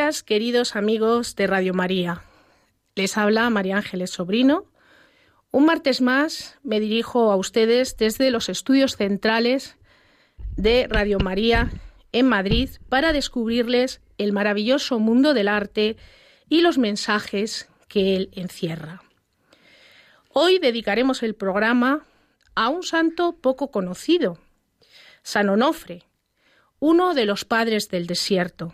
Días, 0.00 0.22
queridos 0.22 0.76
amigos 0.76 1.36
de 1.36 1.46
Radio 1.46 1.74
María. 1.74 2.22
Les 2.94 3.18
habla 3.18 3.50
María 3.50 3.76
Ángeles 3.76 4.08
Sobrino. 4.08 4.64
Un 5.50 5.66
martes 5.66 6.00
más 6.00 6.58
me 6.62 6.80
dirijo 6.80 7.30
a 7.30 7.36
ustedes 7.36 7.98
desde 7.98 8.30
los 8.30 8.48
estudios 8.48 8.96
centrales 8.96 9.76
de 10.56 10.86
Radio 10.88 11.18
María 11.18 11.70
en 12.12 12.26
Madrid 12.26 12.70
para 12.88 13.12
descubrirles 13.12 14.00
el 14.16 14.32
maravilloso 14.32 14.98
mundo 14.98 15.34
del 15.34 15.48
arte 15.48 15.98
y 16.48 16.62
los 16.62 16.78
mensajes 16.78 17.68
que 17.86 18.16
él 18.16 18.30
encierra. 18.32 19.02
Hoy 20.32 20.58
dedicaremos 20.60 21.22
el 21.22 21.34
programa 21.34 22.06
a 22.54 22.70
un 22.70 22.84
santo 22.84 23.32
poco 23.32 23.70
conocido, 23.70 24.38
San 25.22 25.50
Onofre, 25.50 26.04
uno 26.78 27.12
de 27.12 27.26
los 27.26 27.44
padres 27.44 27.90
del 27.90 28.06
desierto. 28.06 28.72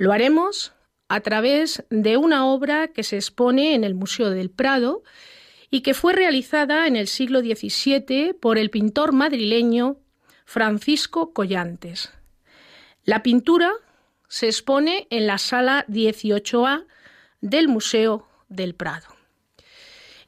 Lo 0.00 0.12
haremos 0.12 0.72
a 1.08 1.20
través 1.20 1.84
de 1.90 2.16
una 2.16 2.46
obra 2.46 2.88
que 2.88 3.02
se 3.02 3.16
expone 3.16 3.74
en 3.74 3.84
el 3.84 3.94
Museo 3.94 4.30
del 4.30 4.48
Prado 4.48 5.02
y 5.70 5.82
que 5.82 5.92
fue 5.92 6.14
realizada 6.14 6.86
en 6.86 6.96
el 6.96 7.06
siglo 7.06 7.40
XVII 7.40 8.32
por 8.32 8.56
el 8.56 8.70
pintor 8.70 9.12
madrileño 9.12 9.98
Francisco 10.46 11.34
Collantes. 11.34 12.14
La 13.04 13.22
pintura 13.22 13.72
se 14.26 14.46
expone 14.46 15.06
en 15.10 15.26
la 15.26 15.36
sala 15.36 15.84
18A 15.88 16.86
del 17.42 17.68
Museo 17.68 18.26
del 18.48 18.74
Prado. 18.74 19.08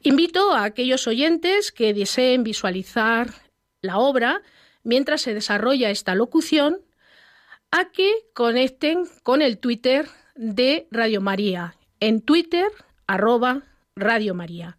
Invito 0.02 0.52
a 0.52 0.64
aquellos 0.64 1.06
oyentes 1.06 1.72
que 1.72 1.94
deseen 1.94 2.44
visualizar 2.44 3.32
la 3.80 3.96
obra 3.96 4.42
mientras 4.82 5.22
se 5.22 5.32
desarrolla 5.32 5.88
esta 5.88 6.14
locución 6.14 6.82
a 7.72 7.86
que 7.86 8.12
conecten 8.34 9.08
con 9.22 9.42
el 9.42 9.58
Twitter 9.58 10.08
de 10.36 10.86
Radio 10.90 11.20
María. 11.20 11.74
En 12.00 12.20
Twitter, 12.20 12.66
arroba 13.06 13.62
Radio 13.96 14.34
María. 14.34 14.76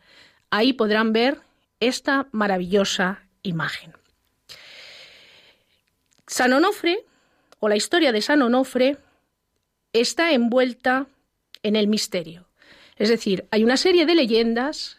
Ahí 0.51 0.73
podrán 0.73 1.11
ver 1.11 1.41
esta 1.79 2.27
maravillosa 2.31 3.23
imagen. 3.41 3.93
San 6.27 6.53
Onofre, 6.53 7.03
o 7.59 7.67
la 7.67 7.75
historia 7.75 8.11
de 8.11 8.21
San 8.21 8.43
Onofre, 8.43 8.97
está 9.91 10.31
envuelta 10.31 11.07
en 11.63 11.75
el 11.75 11.87
misterio. 11.87 12.47
Es 12.97 13.09
decir, 13.09 13.47
hay 13.49 13.63
una 13.63 13.77
serie 13.77 14.05
de 14.05 14.15
leyendas 14.15 14.97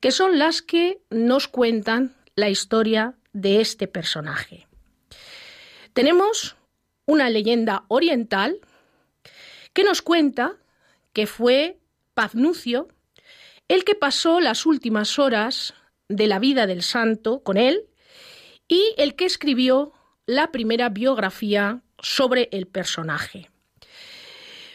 que 0.00 0.12
son 0.12 0.38
las 0.38 0.62
que 0.62 0.98
nos 1.10 1.46
cuentan 1.48 2.16
la 2.36 2.48
historia 2.48 3.14
de 3.34 3.60
este 3.60 3.86
personaje. 3.86 4.66
Tenemos 5.92 6.56
una 7.06 7.30
leyenda 7.30 7.84
oriental 7.88 8.60
que 9.72 9.84
nos 9.84 10.02
cuenta 10.02 10.56
que 11.12 11.26
fue 11.26 11.78
Pafnucio 12.14 12.88
el 13.68 13.84
que 13.84 13.94
pasó 13.94 14.40
las 14.40 14.66
últimas 14.66 15.18
horas 15.18 15.74
de 16.08 16.26
la 16.26 16.38
vida 16.38 16.66
del 16.66 16.82
santo 16.82 17.42
con 17.42 17.56
él 17.56 17.88
y 18.68 18.94
el 18.98 19.14
que 19.16 19.24
escribió 19.24 19.92
la 20.26 20.52
primera 20.52 20.88
biografía 20.88 21.82
sobre 21.98 22.48
el 22.52 22.66
personaje. 22.66 23.50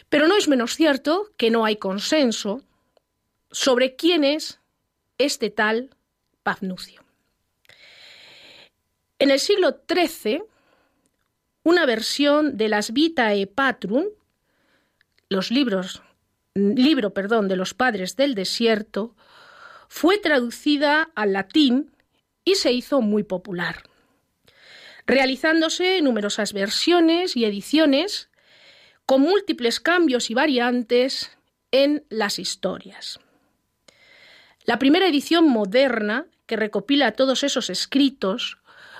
Pero 0.08 0.26
no 0.26 0.36
es 0.36 0.48
menos 0.48 0.74
cierto 0.74 1.30
que 1.36 1.50
no 1.50 1.64
hay 1.64 1.76
consenso 1.76 2.62
sobre 3.50 3.96
quién 3.96 4.24
es 4.24 4.60
este 5.18 5.50
tal 5.50 5.90
Pafnucio. 6.42 7.04
En 9.18 9.30
el 9.30 9.38
siglo 9.38 9.82
XIII, 9.86 10.42
una 11.62 11.86
versión 11.86 12.56
de 12.56 12.68
las 12.68 12.92
Vitae 12.92 13.46
Patrum, 13.46 14.04
los 15.28 15.50
libros, 15.50 16.02
libro 16.54 17.12
perdón, 17.12 17.48
de 17.48 17.56
los 17.56 17.74
padres 17.74 18.16
del 18.16 18.34
desierto, 18.34 19.14
fue 19.88 20.18
traducida 20.18 21.10
al 21.14 21.32
latín 21.32 21.90
y 22.44 22.54
se 22.54 22.72
hizo 22.72 23.00
muy 23.00 23.22
popular, 23.22 23.82
realizándose 25.06 26.00
numerosas 26.00 26.52
versiones 26.52 27.36
y 27.36 27.44
ediciones 27.44 28.30
con 29.06 29.22
múltiples 29.22 29.80
cambios 29.80 30.30
y 30.30 30.34
variantes 30.34 31.36
en 31.72 32.04
las 32.08 32.38
historias. 32.38 33.18
La 34.64 34.78
primera 34.78 35.08
edición 35.08 35.48
moderna, 35.48 36.26
que 36.46 36.56
recopila 36.56 37.12
todos 37.12 37.42
esos 37.42 37.70
escritos, 37.70 38.58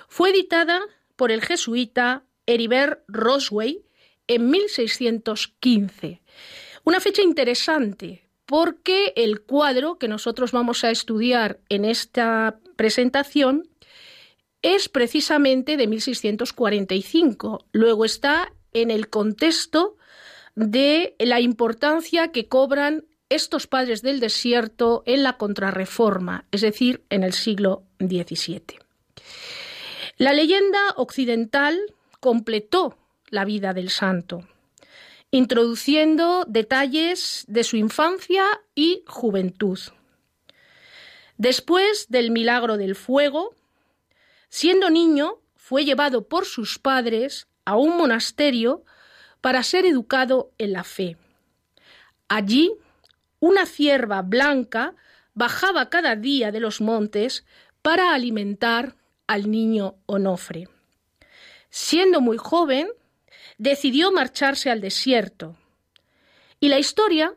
fue 0.08 0.30
editada 0.30 0.80
por 1.16 1.30
el 1.30 1.42
jesuita 1.42 2.24
Heribert 2.46 3.02
Rosway 3.08 3.82
en 4.26 4.50
1615. 4.50 6.20
Una 6.84 7.00
fecha 7.00 7.22
interesante 7.22 8.28
porque 8.46 9.12
el 9.14 9.42
cuadro 9.42 9.98
que 9.98 10.08
nosotros 10.08 10.50
vamos 10.50 10.82
a 10.82 10.90
estudiar 10.90 11.60
en 11.68 11.84
esta 11.84 12.58
presentación 12.76 13.68
es 14.62 14.88
precisamente 14.88 15.76
de 15.76 15.86
1645. 15.86 17.64
Luego 17.72 18.04
está 18.04 18.52
en 18.72 18.90
el 18.90 19.08
contexto 19.08 19.96
de 20.54 21.14
la 21.18 21.40
importancia 21.40 22.32
que 22.32 22.48
cobran 22.48 23.04
estos 23.28 23.66
padres 23.66 24.02
del 24.02 24.18
desierto 24.18 25.04
en 25.06 25.22
la 25.22 25.38
contrarreforma, 25.38 26.46
es 26.50 26.62
decir, 26.62 27.04
en 27.10 27.22
el 27.22 27.32
siglo 27.32 27.84
XVII. 28.00 28.80
La 30.16 30.32
leyenda 30.32 30.80
occidental 30.96 31.80
completó 32.20 32.96
la 33.28 33.44
vida 33.44 33.72
del 33.72 33.90
santo, 33.90 34.46
introduciendo 35.30 36.44
detalles 36.46 37.44
de 37.48 37.64
su 37.64 37.76
infancia 37.76 38.44
y 38.74 39.02
juventud. 39.06 39.78
Después 41.36 42.06
del 42.10 42.30
milagro 42.30 42.76
del 42.76 42.94
fuego, 42.94 43.54
siendo 44.50 44.90
niño, 44.90 45.40
fue 45.56 45.84
llevado 45.84 46.28
por 46.28 46.44
sus 46.44 46.78
padres 46.78 47.48
a 47.64 47.76
un 47.76 47.96
monasterio 47.96 48.84
para 49.40 49.62
ser 49.62 49.86
educado 49.86 50.52
en 50.58 50.72
la 50.72 50.84
fe. 50.84 51.16
Allí, 52.28 52.72
una 53.38 53.64
cierva 53.64 54.22
blanca 54.22 54.94
bajaba 55.34 55.88
cada 55.88 56.16
día 56.16 56.52
de 56.52 56.60
los 56.60 56.80
montes 56.80 57.46
para 57.82 58.12
alimentar 58.12 58.96
al 59.26 59.50
niño 59.50 59.94
Onofre. 60.06 60.68
Siendo 61.70 62.20
muy 62.20 62.36
joven, 62.36 62.88
decidió 63.58 64.12
marcharse 64.12 64.70
al 64.70 64.80
desierto. 64.80 65.56
Y 66.58 66.68
la 66.68 66.78
historia 66.78 67.34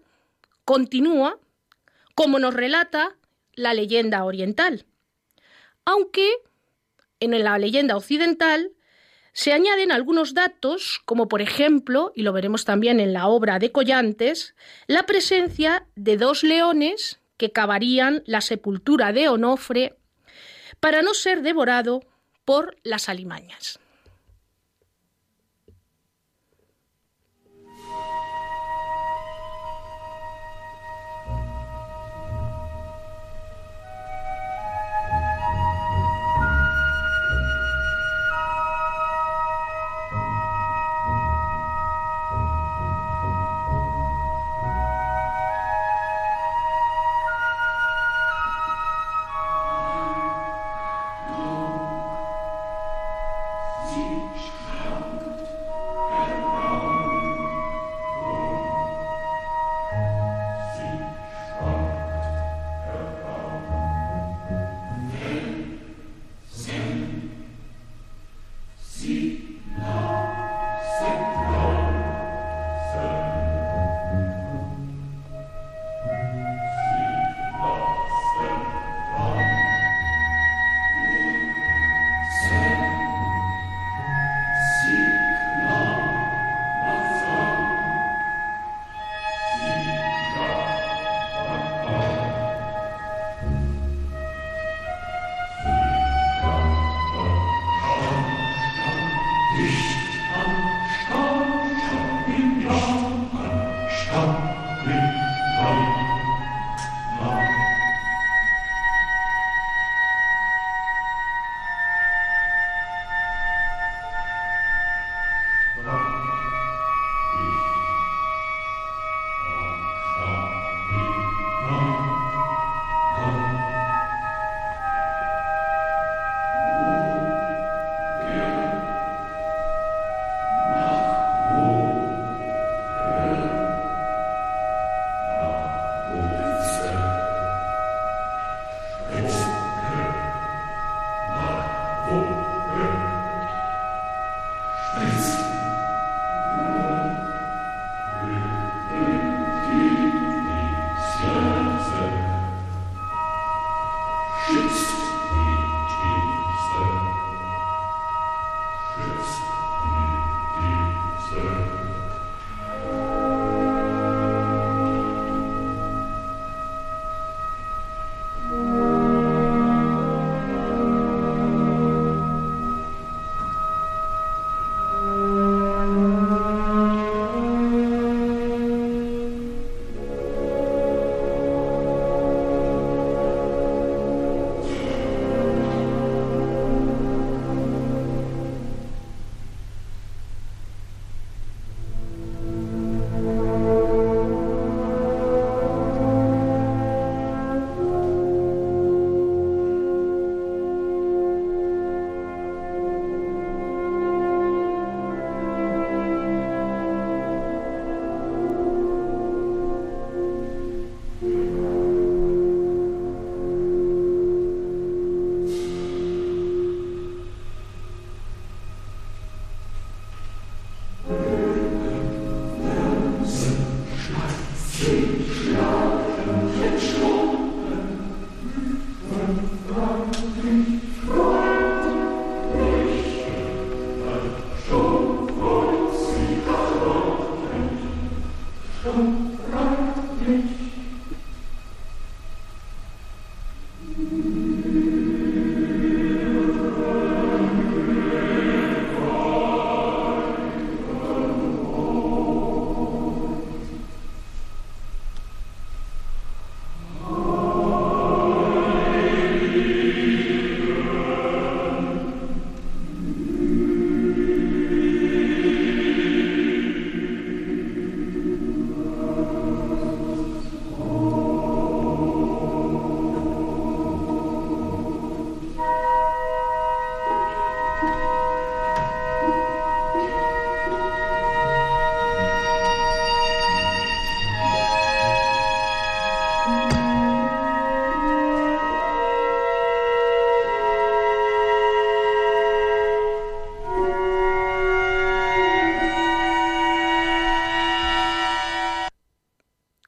continúa 0.66 1.40
como 2.16 2.40
nos 2.40 2.54
relata 2.54 3.16
la 3.54 3.74
leyenda 3.74 4.24
oriental. 4.24 4.86
Aunque 5.86 6.30
en 7.20 7.44
la 7.44 7.58
leyenda 7.58 7.96
occidental 7.96 8.72
se 9.34 9.52
añaden 9.52 9.92
algunos 9.92 10.34
datos, 10.34 11.02
como 11.06 11.28
por 11.28 11.42
ejemplo, 11.42 12.12
y 12.16 12.22
lo 12.22 12.34
veremos 12.34 12.66
también 12.66 13.00
en 13.00 13.14
la 13.14 13.28
obra 13.28 13.60
de 13.60 13.72
Collantes, 13.72 14.56
la 14.88 15.06
presencia 15.06 15.88
de 15.96 16.18
dos 16.18 16.44
leones 16.44 17.20
que 17.38 17.52
cavarían 17.52 18.24
la 18.26 18.42
sepultura 18.42 19.12
de 19.12 19.30
Onofre 19.30 19.98
para 20.80 21.02
no 21.02 21.14
ser 21.14 21.42
devorado 21.42 22.02
por 22.46 22.78
las 22.84 23.10
alimañas. 23.10 23.80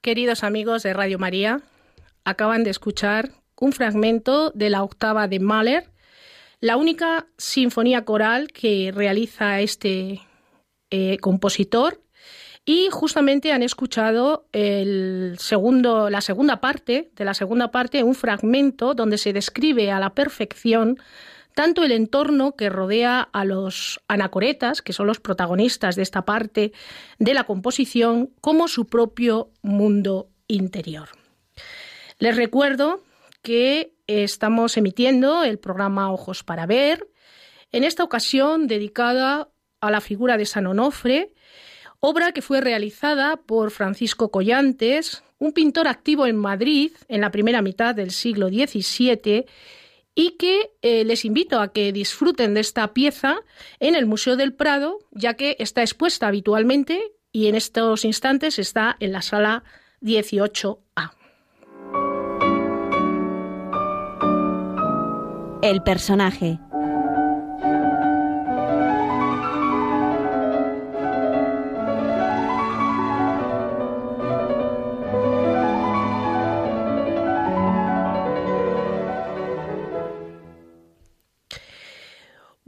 Queridos 0.06 0.44
amigos 0.44 0.84
de 0.84 0.94
Radio 0.94 1.18
María. 1.18 1.62
Acaban 2.26 2.64
de 2.64 2.70
escuchar 2.70 3.32
un 3.60 3.74
fragmento 3.74 4.52
de 4.52 4.70
la 4.70 4.84
octava 4.84 5.28
de 5.28 5.40
Mahler, 5.40 5.90
la 6.60 6.78
única 6.78 7.26
sinfonía 7.40 8.06
coral 8.06 8.50
que 8.50 8.92
realiza 8.94 9.62
este 9.62 10.22
eh, 10.92 11.18
compositor. 11.22 12.04
Y 12.66 12.90
justamente 12.92 13.52
han 13.52 13.64
escuchado 13.64 14.46
el 14.52 15.38
segundo, 15.40 16.12
la 16.12 16.22
segunda 16.22 16.62
parte, 16.62 17.10
de 17.16 17.26
la 17.26 17.34
segunda 17.34 17.72
parte, 17.72 18.04
un 18.04 18.14
fragmento 18.14 18.94
donde 18.94 19.18
se 19.18 19.34
describe 19.34 19.90
a 19.90 20.00
la 20.00 20.14
perfección 20.14 21.00
tanto 21.56 21.84
el 21.84 21.94
entorno 21.94 22.56
que 22.56 22.70
rodea 22.70 23.22
a 23.32 23.46
los 23.46 24.02
anacoretas, 24.08 24.82
que 24.82 24.94
son 24.94 25.08
los 25.08 25.22
protagonistas 25.22 25.96
de 25.96 26.04
esta 26.04 26.26
parte 26.26 26.74
de 27.18 27.34
la 27.34 27.46
composición, 27.46 28.30
como 28.42 28.68
su 28.68 28.86
propio 28.88 29.52
mundo 29.64 30.30
interior. 30.48 31.10
Les 32.20 32.36
recuerdo 32.36 33.04
que 33.42 33.96
estamos 34.06 34.76
emitiendo 34.76 35.44
el 35.44 35.58
programa 35.58 36.12
Ojos 36.12 36.44
para 36.44 36.66
Ver, 36.66 37.08
en 37.72 37.86
esta 37.86 38.04
ocasión 38.04 38.68
dedicada 38.68 39.50
a 39.80 39.92
la 39.92 40.02
figura 40.02 40.38
de 40.38 40.46
San 40.46 40.68
Onofre, 40.68 41.34
obra 42.02 42.34
que 42.34 42.42
fue 42.42 42.60
realizada 42.60 43.38
por 43.38 43.72
Francisco 43.72 44.30
Collantes, 44.30 45.24
un 45.40 45.54
pintor 45.54 45.88
activo 45.88 46.28
en 46.28 46.36
Madrid 46.36 46.92
en 47.08 47.22
la 47.22 47.32
primera 47.32 47.62
mitad 47.62 47.96
del 47.96 48.12
siglo 48.12 48.50
XVII 48.50 49.46
y 50.16 50.38
que 50.38 50.72
eh, 50.82 51.04
les 51.04 51.26
invito 51.26 51.60
a 51.60 51.74
que 51.74 51.92
disfruten 51.92 52.54
de 52.54 52.62
esta 52.62 52.94
pieza 52.94 53.36
en 53.80 53.96
el 53.96 54.06
Museo 54.06 54.38
del 54.38 54.54
Prado, 54.54 55.00
ya 55.12 55.36
que 55.36 55.58
está 55.60 55.82
expuesta 55.82 56.28
habitualmente 56.28 57.12
y 57.32 57.48
en 57.48 57.56
estos 57.56 58.06
instantes 58.06 58.58
está 58.58 58.96
en 59.02 59.12
la 59.12 59.22
sala 59.22 59.64
18A. 60.02 61.12
El 65.62 65.84
personaje. 65.84 66.60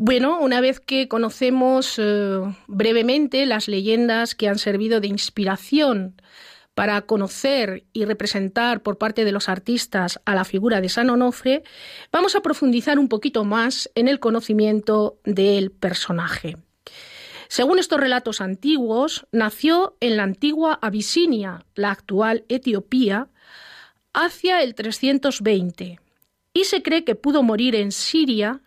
Bueno, 0.07 0.39
una 0.39 0.61
vez 0.61 0.79
que 0.79 1.09
conocemos 1.09 1.95
eh, 1.97 2.39
brevemente 2.67 3.45
las 3.45 3.67
leyendas 3.67 4.35
que 4.35 4.47
han 4.47 4.57
servido 4.57 5.01
de 5.01 5.09
inspiración 5.09 6.15
para 6.75 7.01
conocer 7.01 7.83
y 7.91 8.05
representar 8.05 8.81
por 8.83 8.97
parte 8.97 9.25
de 9.25 9.33
los 9.33 9.49
artistas 9.49 10.21
a 10.23 10.33
la 10.33 10.45
figura 10.45 10.79
de 10.79 10.87
San 10.87 11.09
Onofre, 11.09 11.61
vamos 12.09 12.37
a 12.37 12.41
profundizar 12.41 12.99
un 12.99 13.09
poquito 13.09 13.43
más 13.43 13.91
en 13.95 14.07
el 14.07 14.21
conocimiento 14.21 15.19
del 15.25 15.71
personaje. 15.71 16.55
Según 17.49 17.77
estos 17.77 17.99
relatos 17.99 18.39
antiguos, 18.39 19.27
nació 19.33 19.97
en 19.99 20.15
la 20.15 20.23
antigua 20.23 20.79
Abisinia, 20.81 21.65
la 21.75 21.91
actual 21.91 22.45
Etiopía, 22.47 23.27
hacia 24.13 24.63
el 24.63 24.73
320 24.73 25.99
y 26.53 26.63
se 26.63 26.81
cree 26.81 27.03
que 27.03 27.15
pudo 27.15 27.43
morir 27.43 27.75
en 27.75 27.91
Siria 27.91 28.61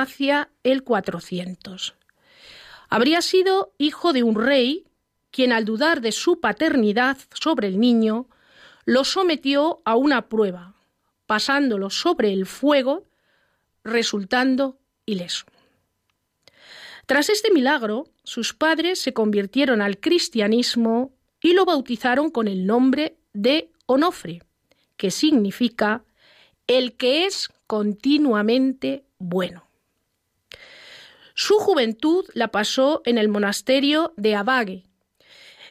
hacia 0.00 0.50
el 0.62 0.84
400. 0.84 1.94
Habría 2.88 3.22
sido 3.22 3.74
hijo 3.78 4.12
de 4.12 4.22
un 4.22 4.36
rey, 4.36 4.86
quien 5.30 5.52
al 5.52 5.64
dudar 5.64 6.00
de 6.00 6.12
su 6.12 6.40
paternidad 6.40 7.18
sobre 7.34 7.68
el 7.68 7.80
niño, 7.80 8.28
lo 8.84 9.04
sometió 9.04 9.82
a 9.84 9.96
una 9.96 10.28
prueba, 10.28 10.74
pasándolo 11.26 11.90
sobre 11.90 12.32
el 12.32 12.46
fuego, 12.46 13.06
resultando 13.82 14.78
ileso. 15.04 15.44
Tras 17.06 17.28
este 17.28 17.52
milagro, 17.52 18.08
sus 18.24 18.54
padres 18.54 19.00
se 19.00 19.12
convirtieron 19.12 19.80
al 19.82 19.98
cristianismo 19.98 21.12
y 21.40 21.52
lo 21.52 21.64
bautizaron 21.64 22.30
con 22.30 22.48
el 22.48 22.66
nombre 22.66 23.16
de 23.32 23.70
Onofre, 23.86 24.42
que 24.96 25.10
significa 25.10 26.04
el 26.66 26.96
que 26.96 27.26
es 27.26 27.48
continuamente 27.66 29.04
bueno. 29.18 29.65
Su 31.38 31.58
juventud 31.58 32.24
la 32.32 32.48
pasó 32.48 33.02
en 33.04 33.18
el 33.18 33.28
monasterio 33.28 34.14
de 34.16 34.34
Abage, 34.34 34.84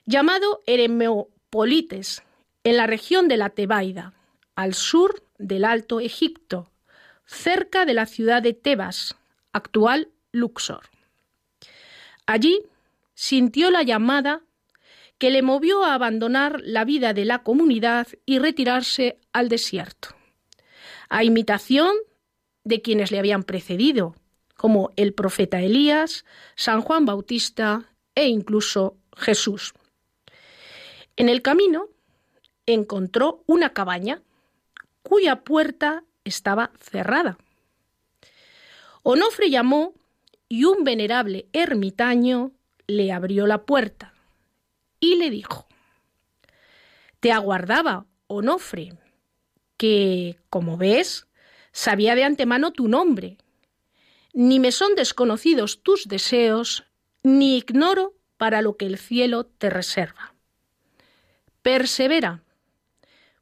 llamado 0.05 0.61
Eremopolites, 0.67 2.21
en 2.63 2.77
la 2.77 2.85
región 2.85 3.27
de 3.27 3.37
la 3.37 3.49
Tebaida, 3.49 4.13
al 4.55 4.75
sur 4.75 5.23
del 5.39 5.65
Alto 5.65 5.99
Egipto, 5.99 6.71
cerca 7.25 7.85
de 7.85 7.95
la 7.95 8.05
ciudad 8.05 8.43
de 8.43 8.53
Tebas, 8.53 9.15
actual 9.53 10.09
Luxor. 10.31 10.83
Allí 12.27 12.61
sintió 13.15 13.71
la 13.71 13.81
llamada 13.81 14.43
que 15.17 15.31
le 15.31 15.41
movió 15.41 15.83
a 15.83 15.95
abandonar 15.95 16.61
la 16.63 16.85
vida 16.85 17.13
de 17.13 17.25
la 17.25 17.41
comunidad 17.41 18.07
y 18.27 18.37
retirarse 18.37 19.17
al 19.33 19.49
desierto, 19.49 20.09
a 21.09 21.23
imitación 21.23 21.95
de 22.63 22.83
quienes 22.83 23.09
le 23.09 23.17
habían 23.17 23.41
precedido, 23.43 24.15
como 24.55 24.91
el 24.95 25.13
profeta 25.13 25.61
Elías, 25.61 26.25
San 26.55 26.81
Juan 26.81 27.05
Bautista 27.05 27.91
e 28.15 28.27
incluso 28.27 28.97
Jesús. 29.15 29.73
En 31.15 31.29
el 31.29 31.41
camino 31.41 31.87
encontró 32.65 33.43
una 33.45 33.73
cabaña 33.73 34.21
cuya 35.03 35.41
puerta 35.43 36.03
estaba 36.23 36.71
cerrada. 36.79 37.37
Onofre 39.03 39.49
llamó 39.49 39.93
y 40.49 40.65
un 40.65 40.83
venerable 40.83 41.47
ermitaño 41.53 42.51
le 42.87 43.11
abrió 43.11 43.45
la 43.47 43.65
puerta 43.65 44.13
y 44.99 45.15
le 45.17 45.29
dijo, 45.29 45.67
Te 47.19 47.31
aguardaba, 47.31 48.05
Onofre, 48.27 48.93
que, 49.77 50.39
como 50.49 50.77
ves, 50.77 51.27
sabía 51.71 52.15
de 52.15 52.23
antemano 52.23 52.71
tu 52.71 52.87
nombre 52.87 53.37
ni 54.35 54.59
me 54.59 54.73
son 54.73 54.95
desconocidos 54.95 55.81
tus 55.81 56.09
deseos, 56.09 56.83
ni 57.23 57.57
ignoro 57.57 58.13
para 58.35 58.61
lo 58.61 58.75
que 58.75 58.85
el 58.85 58.97
cielo 58.97 59.45
te 59.45 59.69
reserva. 59.69 60.35
Persevera, 61.61 62.43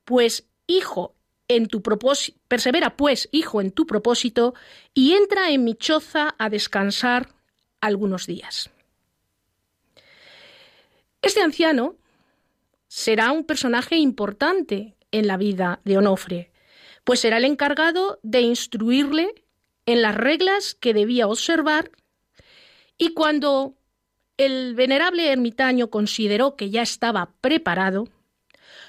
pues, 0.06 0.48
hijo, 0.68 1.16
en 1.48 1.68
tu 1.68 1.82
propósito, 1.82 2.40
persevera, 2.48 2.96
pues, 2.96 3.28
hijo, 3.32 3.60
en 3.60 3.72
tu 3.72 3.88
propósito, 3.88 4.54
y 4.94 5.14
entra 5.14 5.50
en 5.50 5.64
mi 5.64 5.74
choza 5.74 6.36
a 6.38 6.50
descansar 6.50 7.28
algunos 7.82 8.28
días. 8.28 8.70
Este 11.24 11.42
anciano 11.42 11.96
será 12.88 13.32
un 13.32 13.46
personaje 13.46 13.96
importante 13.96 14.96
en 15.12 15.26
la 15.26 15.38
vida 15.38 15.82
de 15.86 15.98
Onofre, 15.98 16.52
pues 17.04 17.20
será 17.20 17.38
el 17.38 17.46
encargado 17.46 18.20
de 18.22 18.42
instruirle 18.42 19.43
en 19.86 20.02
las 20.02 20.16
reglas 20.16 20.76
que 20.76 20.94
debía 20.94 21.28
observar 21.28 21.92
y 22.98 23.14
cuando 23.14 23.76
el 24.38 24.76
venerable 24.76 25.32
ermitaño 25.32 25.90
consideró 25.90 26.56
que 26.56 26.70
ya 26.70 26.82
estaba 26.82 27.34
preparado, 27.42 28.08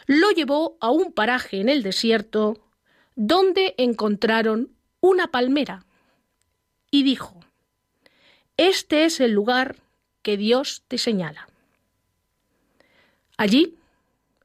lo 0.07 0.31
llevó 0.31 0.77
a 0.81 0.91
un 0.91 1.13
paraje 1.13 1.61
en 1.61 1.69
el 1.69 1.83
desierto 1.83 2.59
donde 3.17 3.75
encontraron 3.79 4.71
una 5.01 5.29
palmera 5.29 5.85
y 6.91 7.03
dijo, 7.03 7.41
Este 8.57 9.05
es 9.05 9.21
el 9.21 9.33
lugar 9.33 9.77
que 10.23 10.37
Dios 10.37 10.85
te 10.89 10.99
señala. 10.99 11.49
Allí, 13.37 13.77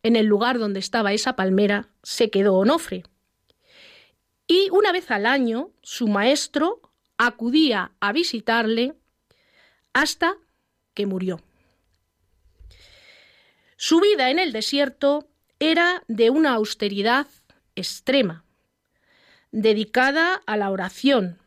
en 0.04 0.16
el 0.16 0.26
lugar 0.26 0.60
donde 0.60 0.80
estaba 0.80 1.14
esa 1.14 1.36
palmera, 1.36 1.90
se 2.04 2.30
quedó 2.30 2.56
Onofre, 2.56 3.04
y 4.50 4.70
una 4.72 4.92
vez 4.92 5.12
al 5.12 5.28
año 5.28 5.70
su 5.84 6.08
maestro 6.08 6.82
acudía 7.18 7.92
a 8.00 8.12
visitarle 8.12 8.96
hasta 9.94 10.36
que 10.96 11.06
murió. 11.06 11.40
Su 13.78 14.02
vida 14.02 14.32
en 14.32 14.40
el 14.40 14.52
desierto 14.52 15.30
era 15.60 16.04
de 16.08 16.32
una 16.32 16.56
austeridad 16.56 17.28
extrema, 17.76 18.44
dedicada 19.52 20.42
a 20.48 20.58
la 20.58 20.72
oración, 20.72 21.40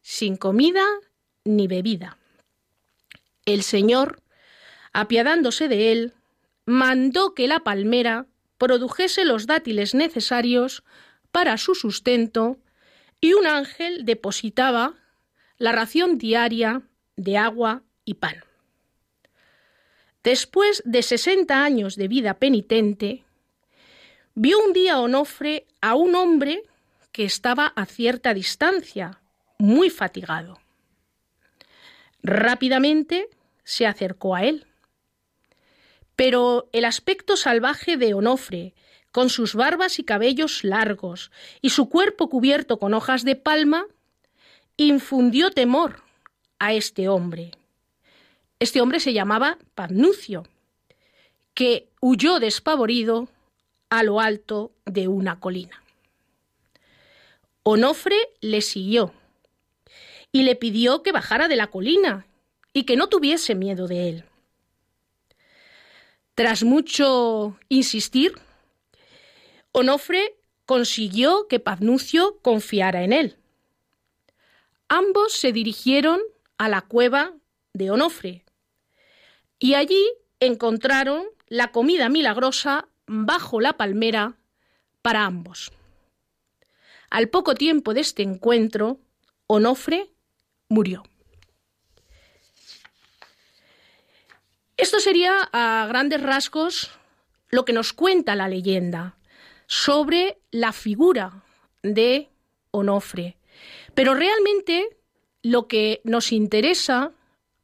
sin 0.00 0.36
comida 0.36 0.84
ni 1.44 1.66
bebida. 1.66 2.16
El 3.44 3.64
Señor, 3.64 4.22
apiadándose 4.92 5.66
de 5.66 5.90
él, 5.90 6.14
mandó 6.64 7.34
que 7.34 7.48
la 7.48 7.60
palmera 7.60 8.26
produjese 8.56 9.24
los 9.24 9.46
dátiles 9.46 9.94
necesarios 9.94 10.84
para 11.32 11.56
su 11.58 11.74
sustento 11.74 12.58
y 13.20 13.34
un 13.34 13.46
ángel 13.46 14.04
depositaba 14.04 14.94
la 15.58 15.72
ración 15.72 16.18
diaria 16.18 16.82
de 17.16 17.36
agua 17.36 17.82
y 18.04 18.14
pan. 18.14 18.42
Después 20.22 20.82
de 20.84 21.02
sesenta 21.02 21.64
años 21.64 21.96
de 21.96 22.08
vida 22.08 22.34
penitente, 22.34 23.24
vio 24.34 24.58
un 24.58 24.72
día 24.72 25.00
Onofre 25.00 25.66
a 25.80 25.94
un 25.94 26.14
hombre 26.14 26.62
que 27.12 27.24
estaba 27.24 27.66
a 27.66 27.86
cierta 27.86 28.34
distancia, 28.34 29.20
muy 29.58 29.90
fatigado. 29.90 30.60
Rápidamente 32.22 33.28
se 33.64 33.86
acercó 33.86 34.34
a 34.34 34.44
él. 34.44 34.66
Pero 36.16 36.68
el 36.72 36.84
aspecto 36.84 37.36
salvaje 37.36 37.96
de 37.96 38.14
Onofre, 38.14 38.74
con 39.12 39.28
sus 39.28 39.54
barbas 39.54 39.98
y 39.98 40.04
cabellos 40.04 40.64
largos 40.64 41.30
y 41.60 41.70
su 41.70 41.88
cuerpo 41.88 42.28
cubierto 42.28 42.78
con 42.78 42.94
hojas 42.94 43.24
de 43.24 43.36
palma, 43.36 43.86
infundió 44.76 45.50
temor 45.50 46.02
a 46.58 46.72
este 46.72 47.08
hombre. 47.08 47.52
Este 48.58 48.80
hombre 48.80 49.00
se 49.00 49.12
llamaba 49.12 49.58
Pagnucio, 49.74 50.46
que 51.54 51.88
huyó 52.00 52.38
despavorido 52.38 53.28
a 53.88 54.02
lo 54.02 54.20
alto 54.20 54.72
de 54.84 55.08
una 55.08 55.40
colina. 55.40 55.82
Onofre 57.62 58.16
le 58.40 58.60
siguió 58.62 59.12
y 60.32 60.44
le 60.44 60.56
pidió 60.56 61.02
que 61.02 61.12
bajara 61.12 61.48
de 61.48 61.56
la 61.56 61.68
colina 61.68 62.26
y 62.72 62.84
que 62.84 62.96
no 62.96 63.08
tuviese 63.08 63.54
miedo 63.54 63.88
de 63.88 64.08
él. 64.08 64.24
Tras 66.34 66.62
mucho 66.62 67.58
insistir, 67.68 68.32
Onofre 69.72 70.36
consiguió 70.66 71.46
que 71.48 71.60
Paznucio 71.60 72.40
confiara 72.42 73.02
en 73.02 73.12
él. 73.12 73.36
Ambos 74.88 75.32
se 75.32 75.52
dirigieron 75.52 76.20
a 76.58 76.68
la 76.68 76.82
cueva 76.82 77.34
de 77.72 77.90
Onofre 77.90 78.44
y 79.58 79.74
allí 79.74 80.04
encontraron 80.40 81.24
la 81.46 81.70
comida 81.70 82.08
milagrosa 82.08 82.88
bajo 83.06 83.60
la 83.60 83.74
palmera 83.74 84.36
para 85.02 85.24
ambos. 85.24 85.70
Al 87.08 87.28
poco 87.28 87.54
tiempo 87.54 87.94
de 87.94 88.00
este 88.00 88.22
encuentro, 88.22 88.98
Onofre 89.46 90.10
murió. 90.68 91.04
Esto 94.76 94.98
sería 94.98 95.48
a 95.52 95.86
grandes 95.88 96.22
rasgos 96.22 96.90
lo 97.50 97.64
que 97.64 97.72
nos 97.72 97.92
cuenta 97.92 98.34
la 98.34 98.48
leyenda 98.48 99.16
sobre 99.70 100.42
la 100.50 100.72
figura 100.72 101.44
de 101.84 102.28
Onofre. 102.72 103.36
Pero 103.94 104.14
realmente 104.14 104.88
lo 105.44 105.68
que 105.68 106.00
nos 106.02 106.32
interesa 106.32 107.12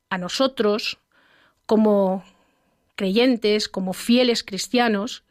a 0.09 0.17
nosotros 0.17 0.99
como 1.67 2.25
creyentes, 2.95 3.69
como 3.69 3.93
fieles 3.93 4.45
cristianos, 4.45 5.25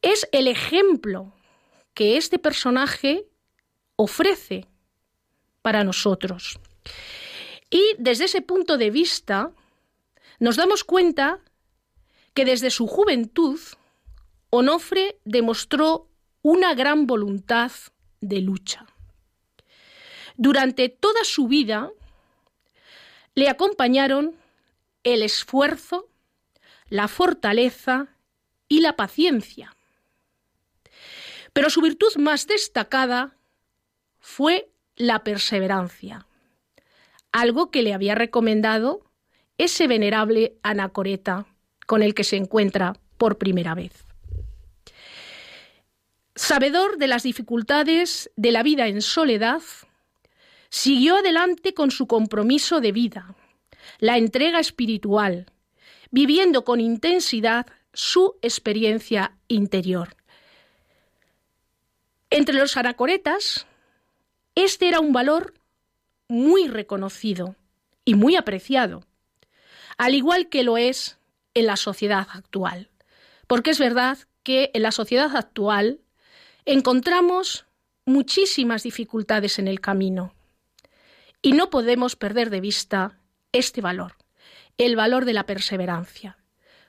es 0.00 0.26
el 0.32 0.48
ejemplo 0.48 1.34
que 1.92 2.16
este 2.16 2.38
personaje 2.38 3.26
ofrece 3.96 4.66
para 5.60 5.84
nosotros. 5.84 6.58
Y 7.68 7.94
desde 7.98 8.24
ese 8.24 8.40
punto 8.40 8.78
de 8.78 8.88
vista 8.88 9.52
nos 10.38 10.56
damos 10.56 10.82
cuenta 10.82 11.40
que 12.32 12.46
desde 12.46 12.70
su 12.70 12.86
juventud 12.86 13.60
Onofre 14.56 15.18
demostró 15.26 16.08
una 16.40 16.72
gran 16.72 17.06
voluntad 17.06 17.72
de 18.22 18.40
lucha. 18.40 18.86
Durante 20.38 20.88
toda 20.88 21.24
su 21.24 21.46
vida 21.46 21.90
le 23.34 23.50
acompañaron 23.50 24.34
el 25.04 25.22
esfuerzo, 25.22 26.08
la 26.88 27.06
fortaleza 27.06 28.08
y 28.66 28.80
la 28.80 28.96
paciencia. 28.96 29.76
Pero 31.52 31.68
su 31.68 31.82
virtud 31.82 32.16
más 32.16 32.46
destacada 32.46 33.36
fue 34.20 34.70
la 34.96 35.22
perseverancia, 35.22 36.26
algo 37.30 37.70
que 37.70 37.82
le 37.82 37.92
había 37.92 38.14
recomendado 38.14 39.02
ese 39.58 39.86
venerable 39.86 40.56
anacoreta 40.62 41.44
con 41.86 42.02
el 42.02 42.14
que 42.14 42.24
se 42.24 42.36
encuentra 42.36 42.94
por 43.18 43.36
primera 43.36 43.74
vez. 43.74 44.05
Sabedor 46.36 46.98
de 46.98 47.08
las 47.08 47.22
dificultades 47.22 48.30
de 48.36 48.52
la 48.52 48.62
vida 48.62 48.88
en 48.88 49.00
soledad, 49.00 49.62
siguió 50.68 51.16
adelante 51.16 51.72
con 51.72 51.90
su 51.90 52.06
compromiso 52.06 52.82
de 52.82 52.92
vida, 52.92 53.34
la 54.00 54.18
entrega 54.18 54.60
espiritual, 54.60 55.46
viviendo 56.10 56.62
con 56.62 56.78
intensidad 56.78 57.66
su 57.94 58.36
experiencia 58.42 59.32
interior. 59.48 60.14
Entre 62.28 62.54
los 62.54 62.76
anacoretas, 62.76 63.66
este 64.54 64.88
era 64.88 65.00
un 65.00 65.14
valor 65.14 65.54
muy 66.28 66.68
reconocido 66.68 67.56
y 68.04 68.14
muy 68.14 68.36
apreciado, 68.36 69.04
al 69.96 70.14
igual 70.14 70.50
que 70.50 70.64
lo 70.64 70.76
es 70.76 71.16
en 71.54 71.64
la 71.64 71.76
sociedad 71.76 72.26
actual. 72.30 72.90
Porque 73.46 73.70
es 73.70 73.78
verdad 73.78 74.18
que 74.42 74.70
en 74.74 74.82
la 74.82 74.92
sociedad 74.92 75.34
actual 75.34 76.00
encontramos 76.66 77.64
muchísimas 78.04 78.82
dificultades 78.82 79.58
en 79.58 79.68
el 79.68 79.80
camino 79.80 80.34
y 81.40 81.52
no 81.52 81.70
podemos 81.70 82.16
perder 82.16 82.50
de 82.50 82.60
vista 82.60 83.20
este 83.52 83.80
valor, 83.80 84.16
el 84.76 84.96
valor 84.96 85.24
de 85.24 85.32
la 85.32 85.46
perseverancia. 85.46 86.38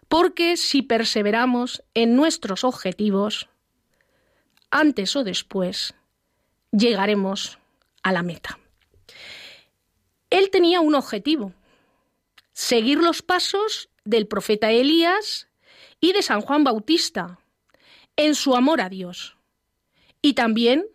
Porque 0.07 0.57
si 0.57 0.81
perseveramos 0.81 1.83
en 1.93 2.15
nuestros 2.15 2.63
objetivos, 2.63 3.49
antes 4.71 5.15
o 5.15 5.23
después 5.23 5.93
llegaremos 6.71 7.59
a 8.03 8.11
la 8.11 8.23
meta. 8.23 8.57
Él 10.29 10.49
tenía 10.49 10.81
un 10.81 10.95
objetivo, 10.95 11.53
seguir 12.53 12.97
los 12.97 13.21
pasos 13.21 13.89
del 14.05 14.27
profeta 14.27 14.71
Elías 14.71 15.47
y 15.99 16.13
de 16.13 16.21
San 16.21 16.41
Juan 16.41 16.63
Bautista 16.63 17.39
en 18.15 18.33
su 18.33 18.55
amor 18.55 18.81
a 18.81 18.89
Dios 18.89 19.36
y 20.21 20.33
también 20.33 20.85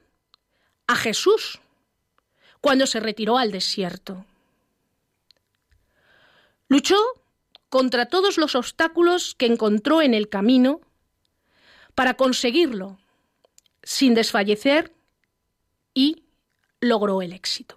a 0.86 0.96
Jesús 0.96 1.60
cuando 2.60 2.86
se 2.86 3.00
retiró 3.00 3.38
al 3.38 3.50
desierto. 3.50 4.24
Luchó 6.68 6.96
contra 7.68 8.06
todos 8.06 8.38
los 8.38 8.54
obstáculos 8.54 9.34
que 9.34 9.46
encontró 9.46 10.02
en 10.02 10.14
el 10.14 10.28
camino 10.28 10.80
para 11.94 12.14
conseguirlo 12.14 12.98
sin 13.82 14.14
desfallecer 14.14 14.92
y 15.94 16.24
logró 16.80 17.22
el 17.22 17.32
éxito. 17.32 17.76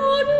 Lord. 0.00 0.37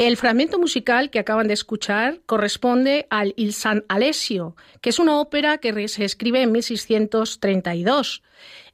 El 0.00 0.16
fragmento 0.16 0.58
musical 0.58 1.10
que 1.10 1.18
acaban 1.18 1.46
de 1.46 1.52
escuchar 1.52 2.22
corresponde 2.24 3.06
al 3.10 3.34
Il 3.36 3.52
San 3.52 3.84
Alessio, 3.86 4.56
que 4.80 4.88
es 4.88 4.98
una 4.98 5.20
ópera 5.20 5.58
que 5.58 5.88
se 5.88 6.06
escribe 6.06 6.40
en 6.40 6.52
1632. 6.52 8.22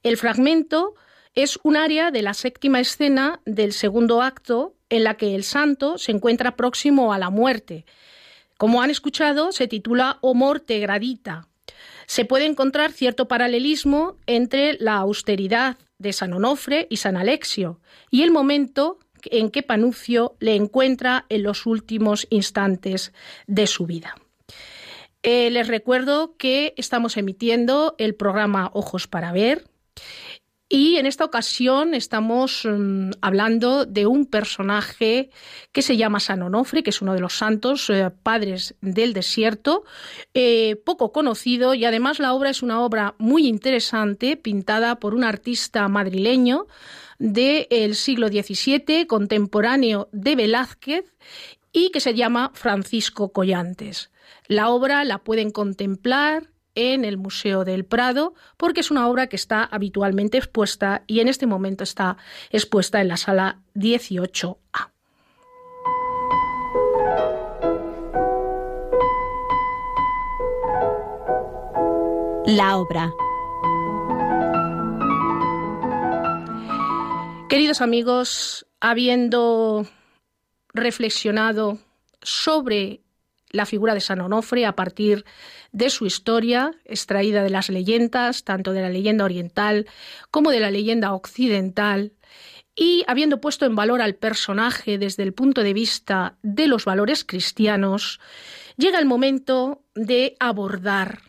El 0.04 0.18
fragmento 0.18 0.94
es 1.34 1.58
un 1.64 1.76
área 1.76 2.12
de 2.12 2.22
la 2.22 2.32
séptima 2.32 2.78
escena 2.78 3.40
del 3.44 3.72
segundo 3.72 4.22
acto 4.22 4.76
en 4.88 5.02
la 5.02 5.16
que 5.16 5.34
el 5.34 5.42
santo 5.42 5.98
se 5.98 6.12
encuentra 6.12 6.54
próximo 6.54 7.12
a 7.12 7.18
la 7.18 7.30
muerte. 7.30 7.86
Como 8.56 8.80
han 8.80 8.90
escuchado, 8.90 9.50
se 9.50 9.66
titula 9.66 10.18
O 10.20 10.32
morte 10.32 10.78
gradita. 10.78 11.48
Se 12.06 12.24
puede 12.24 12.46
encontrar 12.46 12.92
cierto 12.92 13.26
paralelismo 13.26 14.16
entre 14.26 14.74
la 14.78 14.98
austeridad 14.98 15.76
de 15.98 16.12
San 16.12 16.32
Onofre 16.34 16.86
y 16.88 16.98
San 16.98 17.16
Alexio 17.16 17.80
y 18.12 18.22
el 18.22 18.30
momento 18.30 19.00
en 19.32 19.50
que 19.50 19.62
Panucio 19.62 20.36
le 20.40 20.54
encuentra 20.54 21.26
en 21.28 21.42
los 21.42 21.66
últimos 21.66 22.26
instantes 22.30 23.12
de 23.46 23.66
su 23.66 23.86
vida. 23.86 24.14
Eh, 25.22 25.50
les 25.50 25.66
recuerdo 25.66 26.36
que 26.36 26.74
estamos 26.76 27.16
emitiendo 27.16 27.94
el 27.98 28.14
programa 28.14 28.70
Ojos 28.72 29.06
para 29.08 29.32
Ver 29.32 29.64
y 30.68 30.96
en 30.96 31.06
esta 31.06 31.24
ocasión 31.24 31.94
estamos 31.94 32.64
mm, 32.64 33.10
hablando 33.20 33.86
de 33.86 34.06
un 34.06 34.26
personaje 34.26 35.30
que 35.70 35.82
se 35.82 35.96
llama 35.96 36.18
San 36.18 36.42
Onofre, 36.42 36.82
que 36.82 36.90
es 36.90 37.00
uno 37.00 37.14
de 37.14 37.20
los 37.20 37.38
santos 37.38 37.88
eh, 37.88 38.10
padres 38.10 38.74
del 38.80 39.12
desierto, 39.12 39.84
eh, 40.34 40.74
poco 40.84 41.12
conocido 41.12 41.74
y 41.74 41.84
además 41.84 42.18
la 42.18 42.32
obra 42.32 42.50
es 42.50 42.62
una 42.62 42.80
obra 42.80 43.14
muy 43.18 43.46
interesante, 43.46 44.36
pintada 44.36 44.96
por 44.96 45.14
un 45.14 45.22
artista 45.22 45.86
madrileño 45.86 46.66
del 47.18 47.94
siglo 47.94 48.28
XVII, 48.28 49.06
contemporáneo 49.06 50.08
de 50.12 50.36
Velázquez, 50.36 51.14
y 51.72 51.90
que 51.90 52.00
se 52.00 52.14
llama 52.14 52.52
Francisco 52.54 53.32
Collantes. 53.32 54.10
La 54.48 54.70
obra 54.70 55.04
la 55.04 55.18
pueden 55.18 55.50
contemplar 55.50 56.50
en 56.74 57.04
el 57.04 57.16
Museo 57.16 57.64
del 57.64 57.84
Prado, 57.84 58.34
porque 58.56 58.80
es 58.80 58.90
una 58.90 59.08
obra 59.08 59.26
que 59.26 59.36
está 59.36 59.64
habitualmente 59.64 60.38
expuesta 60.38 61.02
y 61.06 61.20
en 61.20 61.28
este 61.28 61.46
momento 61.46 61.82
está 61.82 62.16
expuesta 62.50 63.00
en 63.00 63.08
la 63.08 63.16
sala 63.16 63.60
18A. 63.74 64.90
La 72.46 72.76
obra. 72.76 73.12
Queridos 77.48 77.80
amigos, 77.80 78.66
habiendo 78.80 79.86
reflexionado 80.74 81.78
sobre 82.20 83.02
la 83.50 83.66
figura 83.66 83.94
de 83.94 84.00
San 84.00 84.20
Onofre 84.20 84.66
a 84.66 84.74
partir 84.74 85.24
de 85.70 85.88
su 85.90 86.06
historia, 86.06 86.72
extraída 86.84 87.44
de 87.44 87.50
las 87.50 87.68
leyendas, 87.68 88.42
tanto 88.42 88.72
de 88.72 88.82
la 88.82 88.90
leyenda 88.90 89.24
oriental 89.24 89.86
como 90.32 90.50
de 90.50 90.58
la 90.58 90.72
leyenda 90.72 91.14
occidental, 91.14 92.12
y 92.74 93.04
habiendo 93.06 93.40
puesto 93.40 93.64
en 93.64 93.76
valor 93.76 94.02
al 94.02 94.16
personaje 94.16 94.98
desde 94.98 95.22
el 95.22 95.32
punto 95.32 95.62
de 95.62 95.72
vista 95.72 96.36
de 96.42 96.66
los 96.66 96.84
valores 96.84 97.24
cristianos, 97.24 98.18
llega 98.76 98.98
el 98.98 99.06
momento 99.06 99.84
de 99.94 100.34
abordar 100.40 101.20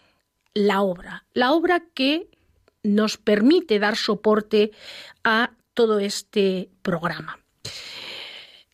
la 0.56 0.82
obra, 0.82 1.26
la 1.34 1.52
obra 1.54 1.84
que 1.94 2.32
nos 2.82 3.18
permite 3.18 3.78
dar 3.78 3.96
soporte 3.96 4.72
a 5.24 5.52
todo 5.78 6.00
este 6.00 6.72
programa. 6.82 7.40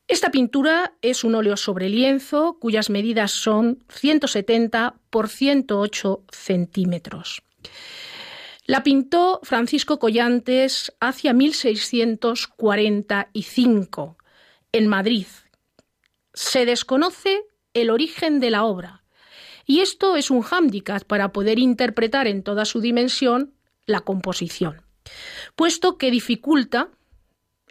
Esta 0.08 0.32
pintura 0.32 0.96
es 1.02 1.26
un 1.26 1.36
óleo 1.36 1.58
sobre 1.58 1.90
lienzo 1.90 2.58
cuyas 2.62 2.90
medidas 2.90 3.32
son 3.32 3.84
170 3.90 4.96
por 5.10 5.28
108 5.28 6.24
centímetros. 6.32 7.44
La 8.66 8.84
pintó 8.84 9.42
Francisco 9.44 10.00
Collantes 10.00 10.94
hacia 11.02 11.34
1645 11.34 14.18
en 14.72 14.88
Madrid. 14.88 15.28
Se 16.34 16.66
desconoce 16.66 17.42
el 17.74 17.90
origen 17.90 18.40
de 18.40 18.50
la 18.50 18.64
obra 18.64 19.04
y 19.66 19.82
esto 19.82 20.16
es 20.16 20.32
un 20.32 20.42
hándicap 20.42 21.04
para 21.04 21.34
poder 21.34 21.60
interpretar 21.60 22.28
en 22.28 22.44
toda 22.44 22.64
su 22.64 22.80
dimensión 22.80 23.56
la 23.88 24.00
composición 24.00 24.83
puesto 25.56 25.98
que 25.98 26.12
dificulta, 26.12 26.90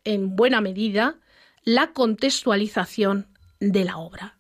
en 0.04 0.36
buena 0.36 0.60
medida, 0.60 1.16
la 1.64 1.92
contextualización 1.92 3.28
de 3.60 3.84
la 3.84 3.98
obra. 3.98 4.36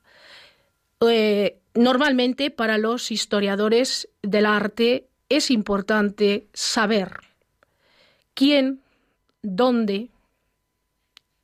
Eh, 1.00 1.60
normalmente 1.74 2.50
para 2.50 2.78
los 2.78 3.10
historiadores 3.10 4.08
del 4.22 4.46
arte 4.46 5.08
es 5.28 5.50
importante 5.50 6.48
saber 6.52 7.20
quién, 8.34 8.82
dónde 9.42 10.10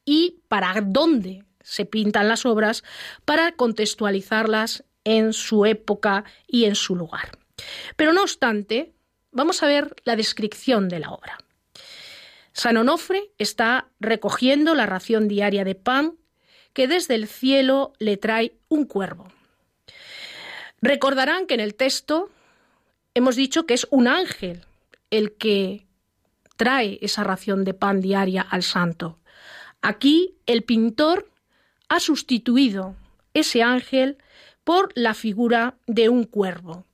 y 0.04 0.40
para 0.48 0.80
dónde 0.80 1.44
se 1.62 1.84
pintan 1.84 2.28
las 2.28 2.46
obras 2.46 2.82
para 3.24 3.52
contextualizarlas 3.52 4.84
en 5.04 5.32
su 5.32 5.66
época 5.66 6.24
y 6.46 6.64
en 6.64 6.74
su 6.74 6.96
lugar. 6.96 7.38
Pero 7.96 8.12
no 8.12 8.22
obstante, 8.22 8.92
vamos 9.32 9.62
a 9.62 9.66
ver 9.66 9.94
la 10.04 10.16
descripción 10.16 10.88
de 10.88 11.00
la 11.00 11.10
obra. 11.10 11.38
San 12.58 12.76
Onofre 12.76 13.30
está 13.38 13.86
recogiendo 14.00 14.74
la 14.74 14.84
ración 14.84 15.28
diaria 15.28 15.62
de 15.62 15.76
pan 15.76 16.16
que 16.72 16.88
desde 16.88 17.14
el 17.14 17.28
cielo 17.28 17.92
le 18.00 18.16
trae 18.16 18.58
un 18.66 18.84
cuervo. 18.84 19.28
Recordarán 20.82 21.46
que 21.46 21.54
en 21.54 21.60
el 21.60 21.76
texto 21.76 22.30
hemos 23.14 23.36
dicho 23.36 23.64
que 23.64 23.74
es 23.74 23.86
un 23.92 24.08
ángel 24.08 24.64
el 25.12 25.36
que 25.36 25.86
trae 26.56 26.98
esa 27.00 27.22
ración 27.22 27.62
de 27.62 27.74
pan 27.74 28.00
diaria 28.00 28.42
al 28.42 28.64
santo. 28.64 29.20
Aquí 29.80 30.34
el 30.46 30.64
pintor 30.64 31.30
ha 31.88 32.00
sustituido 32.00 32.96
ese 33.34 33.62
ángel 33.62 34.18
por 34.64 34.90
la 34.96 35.14
figura 35.14 35.76
de 35.86 36.08
un 36.08 36.24
cuervo 36.24 36.87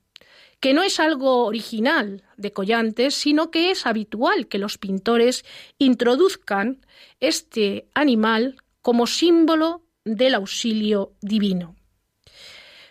que 0.65 0.73
no 0.73 0.81
es 0.81 0.99
algo 0.99 1.45
original 1.45 2.23
de 2.37 2.51
Collantes, 2.51 3.13
sino 3.13 3.51
que 3.51 3.69
es 3.69 3.85
habitual 3.85 4.47
que 4.47 4.57
los 4.57 4.79
pintores 4.79 5.45
introduzcan 5.77 6.83
este 7.19 7.87
animal 7.93 8.55
como 8.81 9.05
símbolo 9.05 9.83
del 10.05 10.33
auxilio 10.33 11.13
divino. 11.21 11.75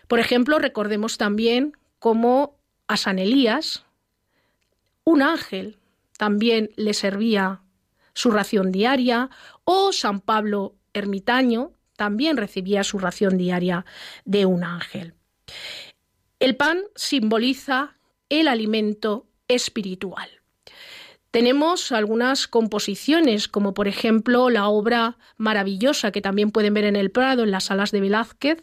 Por 0.06 0.20
ejemplo, 0.20 0.60
recordemos 0.60 1.18
también 1.18 1.76
cómo 1.98 2.60
a 2.87 2.96
San 2.96 3.18
Elías 3.18 3.84
un 5.02 5.20
ángel 5.20 5.76
también 6.16 6.70
le 6.76 6.94
servía 6.94 7.62
su 8.12 8.30
ración 8.30 8.70
diaria, 8.70 9.30
o 9.64 9.92
San 9.92 10.20
Pablo 10.20 10.76
ermitaño 10.92 11.72
también 11.96 12.37
recibía 12.37 12.84
su 12.84 13.00
ración 13.00 13.37
diaria 13.37 13.84
de 14.24 14.46
un 14.46 14.62
ángel. 14.62 15.14
El 16.44 16.57
pan 16.57 16.83
simboliza 16.94 17.96
el 18.28 18.48
alimento 18.48 19.26
espiritual. 19.48 20.28
Tenemos 21.30 21.90
algunas 21.90 22.48
composiciones, 22.48 23.48
como 23.48 23.72
por 23.72 23.88
ejemplo 23.88 24.50
la 24.50 24.68
obra 24.68 25.16
maravillosa 25.38 26.12
que 26.12 26.20
también 26.20 26.50
pueden 26.50 26.74
ver 26.74 26.85
en 26.85 26.96
el 26.96 27.11
Prado, 27.11 27.44
en 27.44 27.50
las 27.50 27.64
salas 27.64 27.92
de 27.92 28.02
Velázquez, 28.02 28.62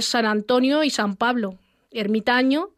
San 0.00 0.26
Antonio 0.26 0.82
y 0.82 0.90
San 0.90 1.14
Pablo, 1.14 1.60
ermitaño, 1.92 2.70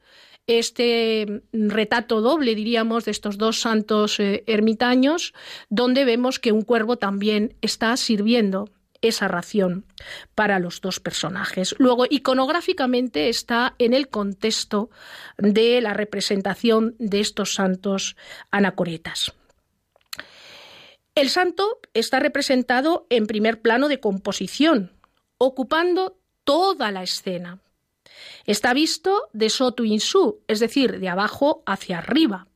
este 0.46 1.40
retrato 1.54 2.20
doble, 2.20 2.54
diríamos, 2.54 3.06
de 3.06 3.12
estos 3.12 3.38
dos 3.38 3.58
santos 3.58 4.20
eh, 4.20 4.44
ermitaños, 4.46 5.32
donde 5.70 6.04
vemos 6.04 6.38
que 6.38 6.52
un 6.52 6.60
cuervo 6.60 6.98
también 6.98 7.56
está 7.62 7.96
sirviendo 7.96 8.68
esa 9.02 9.28
ración 9.28 9.86
para 10.34 10.58
los 10.58 10.80
dos 10.80 11.00
personajes. 11.00 11.74
Luego, 11.78 12.06
iconográficamente 12.08 13.28
está 13.28 13.74
en 13.78 13.94
el 13.94 14.08
contexto 14.08 14.90
de 15.38 15.80
la 15.80 15.94
representación 15.94 16.96
de 16.98 17.20
estos 17.20 17.54
santos 17.54 18.16
anacoretas. 18.50 19.32
El 21.14 21.28
santo 21.28 21.80
está 21.92 22.20
representado 22.20 23.06
en 23.10 23.26
primer 23.26 23.60
plano 23.60 23.88
de 23.88 24.00
composición, 24.00 24.92
ocupando 25.38 26.18
toda 26.44 26.90
la 26.90 27.02
escena. 27.02 27.60
Está 28.46 28.72
visto 28.74 29.28
de 29.32 29.50
sotu 29.50 29.84
in 29.84 30.00
su, 30.00 30.42
es 30.46 30.60
decir, 30.60 31.00
de 31.00 31.08
abajo 31.08 31.62
hacia 31.66 31.98
arriba. 31.98 32.46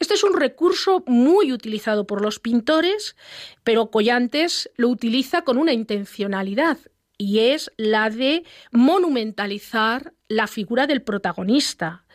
Este 0.00 0.14
es 0.14 0.24
un 0.24 0.34
recurso 0.34 1.04
muy 1.06 1.52
utilizado 1.52 2.06
por 2.06 2.22
los 2.22 2.40
pintores, 2.40 3.16
pero 3.62 3.90
Collantes 3.90 4.70
lo 4.76 4.88
utiliza 4.88 5.42
con 5.42 5.58
una 5.58 5.74
intencionalidad 5.74 6.78
y 7.18 7.40
es 7.40 7.70
la 7.76 8.08
de 8.08 8.44
monumentalizar 8.72 10.14
la 10.26 10.46
figura 10.46 10.86
del 10.86 11.02
protagonista. 11.02 12.06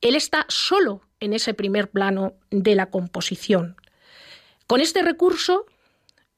Él 0.00 0.16
está 0.16 0.46
solo 0.48 1.02
en 1.20 1.32
ese 1.32 1.54
primer 1.54 1.92
plano 1.92 2.34
de 2.50 2.74
la 2.74 2.90
composición. 2.90 3.76
Con 4.66 4.80
este 4.80 5.02
recurso, 5.02 5.64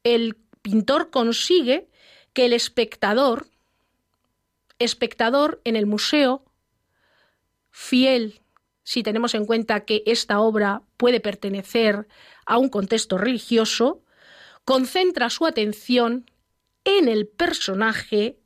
el 0.02 0.36
pintor 0.60 1.08
consigue 1.08 1.88
que 2.34 2.44
el 2.44 2.52
espectador, 2.52 3.46
espectador 4.78 5.62
en 5.64 5.76
el 5.76 5.86
museo, 5.86 6.44
fiel, 7.70 8.43
si 8.84 9.02
tenemos 9.02 9.34
en 9.34 9.46
cuenta 9.46 9.84
que 9.84 10.02
esta 10.06 10.38
obra 10.40 10.82
puede 10.96 11.18
pertenecer 11.18 12.06
a 12.46 12.58
un 12.58 12.68
contexto 12.68 13.18
religioso, 13.18 14.02
concentra 14.64 15.30
su 15.30 15.46
atención 15.46 16.30
en 16.84 17.08
el 17.08 17.26
personaje 17.26 18.38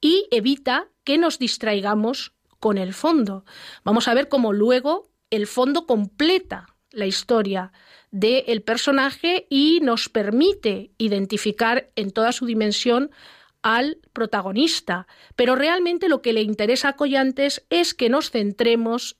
y 0.00 0.26
evita 0.30 0.88
que 1.02 1.18
nos 1.18 1.38
distraigamos 1.38 2.32
con 2.60 2.78
el 2.78 2.94
fondo. 2.94 3.44
Vamos 3.82 4.08
a 4.08 4.14
ver 4.14 4.28
cómo 4.28 4.52
luego 4.52 5.10
el 5.30 5.46
fondo 5.46 5.86
completa 5.86 6.66
la 6.90 7.06
historia 7.06 7.72
del 8.10 8.62
personaje 8.62 9.46
y 9.50 9.80
nos 9.82 10.08
permite 10.08 10.92
identificar 10.98 11.90
en 11.96 12.12
toda 12.12 12.30
su 12.30 12.46
dimensión 12.46 13.10
al 13.62 13.98
protagonista. 14.12 15.08
Pero 15.34 15.56
realmente 15.56 16.08
lo 16.08 16.22
que 16.22 16.32
le 16.32 16.42
interesa 16.42 16.90
a 16.90 16.96
Collantes 16.96 17.66
es 17.70 17.92
que 17.92 18.08
nos 18.08 18.30
centremos 18.30 19.16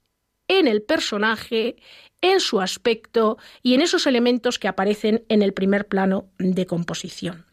en 0.48 0.68
el 0.68 0.83
personaje, 0.83 1.76
en 2.20 2.40
su 2.40 2.61
aspecto 2.61 3.38
y 3.62 3.74
en 3.74 3.83
esos 3.83 4.07
elementos 4.07 4.59
que 4.59 4.68
aparecen 4.68 5.24
en 5.28 5.42
el 5.42 5.52
primer 5.52 5.88
plano 5.88 6.30
de 6.38 6.66
composición. 6.66 7.46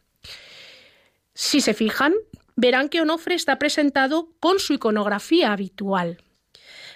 Si 1.34 1.60
se 1.60 1.74
fijan, 1.74 2.14
verán 2.56 2.88
que 2.88 3.00
Onofre 3.00 3.34
está 3.34 3.58
presentado 3.58 4.32
con 4.40 4.58
su 4.58 4.74
iconografía 4.74 5.52
habitual. 5.52 6.22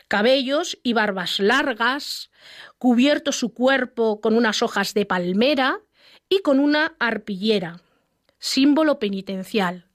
Cabellos 0.09 0.79
y 0.83 0.93
barbas 0.93 1.41
largas, 1.41 2.31
cubierto 2.79 3.33
su 3.33 3.53
cuerpo 3.53 4.21
con 4.21 4.35
unas 4.35 4.63
hojas 4.63 4.95
de 4.95 5.07
palmera 5.07 5.81
y 6.29 6.41
con 6.41 6.61
una 6.61 6.95
arpillera, 6.99 7.81
símbolo 8.39 8.99
penitencial. 8.99 9.89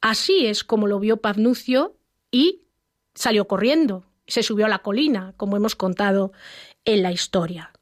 Así 0.00 0.46
es 0.46 0.62
como 0.62 0.86
lo 0.86 1.00
vio 1.00 1.20
Pavnucio 1.20 1.96
y 2.30 2.66
salió 3.14 3.48
corriendo, 3.48 4.07
se 4.28 4.42
subió 4.42 4.66
a 4.66 4.68
la 4.68 4.80
colina, 4.80 5.34
como 5.36 5.56
hemos 5.56 5.74
contado 5.74 6.32
en 6.84 7.02
la 7.02 7.12
historia. 7.12 7.72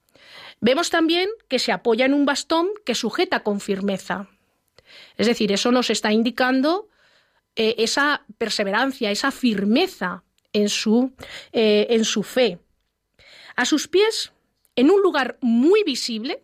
Vemos 0.60 0.90
también 0.90 1.28
que 1.48 1.58
se 1.58 1.72
apoya 1.72 2.06
en 2.06 2.14
un 2.14 2.24
bastón 2.24 2.68
que 2.84 2.94
sujeta 2.94 3.40
con 3.40 3.60
firmeza. 3.60 4.28
Es 5.16 5.26
decir, 5.26 5.52
eso 5.52 5.70
nos 5.70 5.90
está 5.90 6.12
indicando 6.12 6.88
eh, 7.56 7.74
esa 7.78 8.24
perseverancia, 8.38 9.10
esa 9.10 9.30
firmeza 9.30 10.22
en 10.52 10.68
su, 10.68 11.12
eh, 11.52 11.86
en 11.90 12.04
su 12.04 12.22
fe. 12.22 12.58
A 13.56 13.64
sus 13.64 13.88
pies, 13.88 14.32
en 14.76 14.90
un 14.90 15.02
lugar 15.02 15.38
muy 15.40 15.82
visible, 15.84 16.42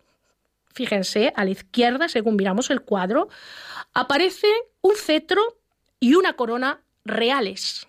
fíjense, 0.75 1.33
a 1.37 1.45
la 1.45 1.51
izquierda, 1.51 2.09
según 2.09 2.37
miramos 2.37 2.71
el 2.71 2.83
cuadro, 2.83 3.29
aparece 3.95 4.49
un 4.81 4.97
cetro 4.97 5.59
y 6.01 6.15
una 6.15 6.35
corona 6.35 6.83
reales, 7.05 7.87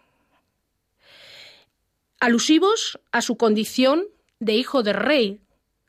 alusivos 2.23 2.99
a 3.11 3.21
su 3.21 3.35
condición 3.37 4.05
de 4.39 4.53
hijo 4.53 4.81
de 4.83 4.93
rey, 4.93 5.39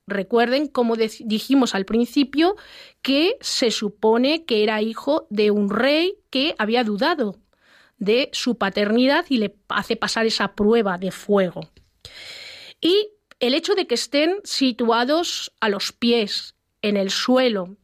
Recuerden, 0.07 0.67
como 0.67 0.97
dijimos 0.97 1.75
al 1.75 1.87
principio, 1.87 2.57
que 3.01 3.37
se 3.41 3.71
supone 3.71 4.45
que 4.45 4.63
era 4.63 4.83
hijo 4.83 5.27
de 5.31 5.51
un 5.51 5.71
rey 5.71 6.19
que 6.29 6.55
había 6.59 6.85
dudado 6.85 7.39
de 7.97 8.29
su 8.33 8.59
paternidad 8.59 9.25
y 9.31 9.39
le 9.39 9.55
hace 9.69 9.97
pasar 9.97 10.27
esa 10.27 10.55
prueba 10.55 10.99
de 10.99 11.11
fuego. 11.11 11.71
Y 12.83 13.09
el 13.41 13.55
hecho 13.55 13.75
de 13.75 13.87
que 13.87 13.95
estén 13.95 14.41
situados 14.45 15.53
a 15.61 15.71
los 15.71 15.93
pies, 15.93 16.55
en 16.83 16.99
el 16.99 17.11
suelo, 17.11 17.79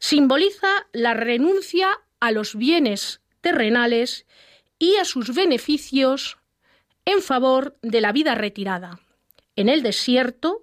simboliza 0.00 0.88
la 0.92 1.14
renuncia 1.14 2.00
a 2.18 2.32
los 2.32 2.56
bienes 2.56 3.20
terrenales 3.40 4.26
y 4.80 4.96
a 4.96 5.04
sus 5.04 5.32
beneficios 5.32 6.38
en 7.04 7.22
favor 7.22 7.76
de 7.82 8.00
la 8.00 8.12
vida 8.12 8.34
retirada. 8.34 9.00
En 9.56 9.68
el 9.68 9.82
desierto, 9.82 10.62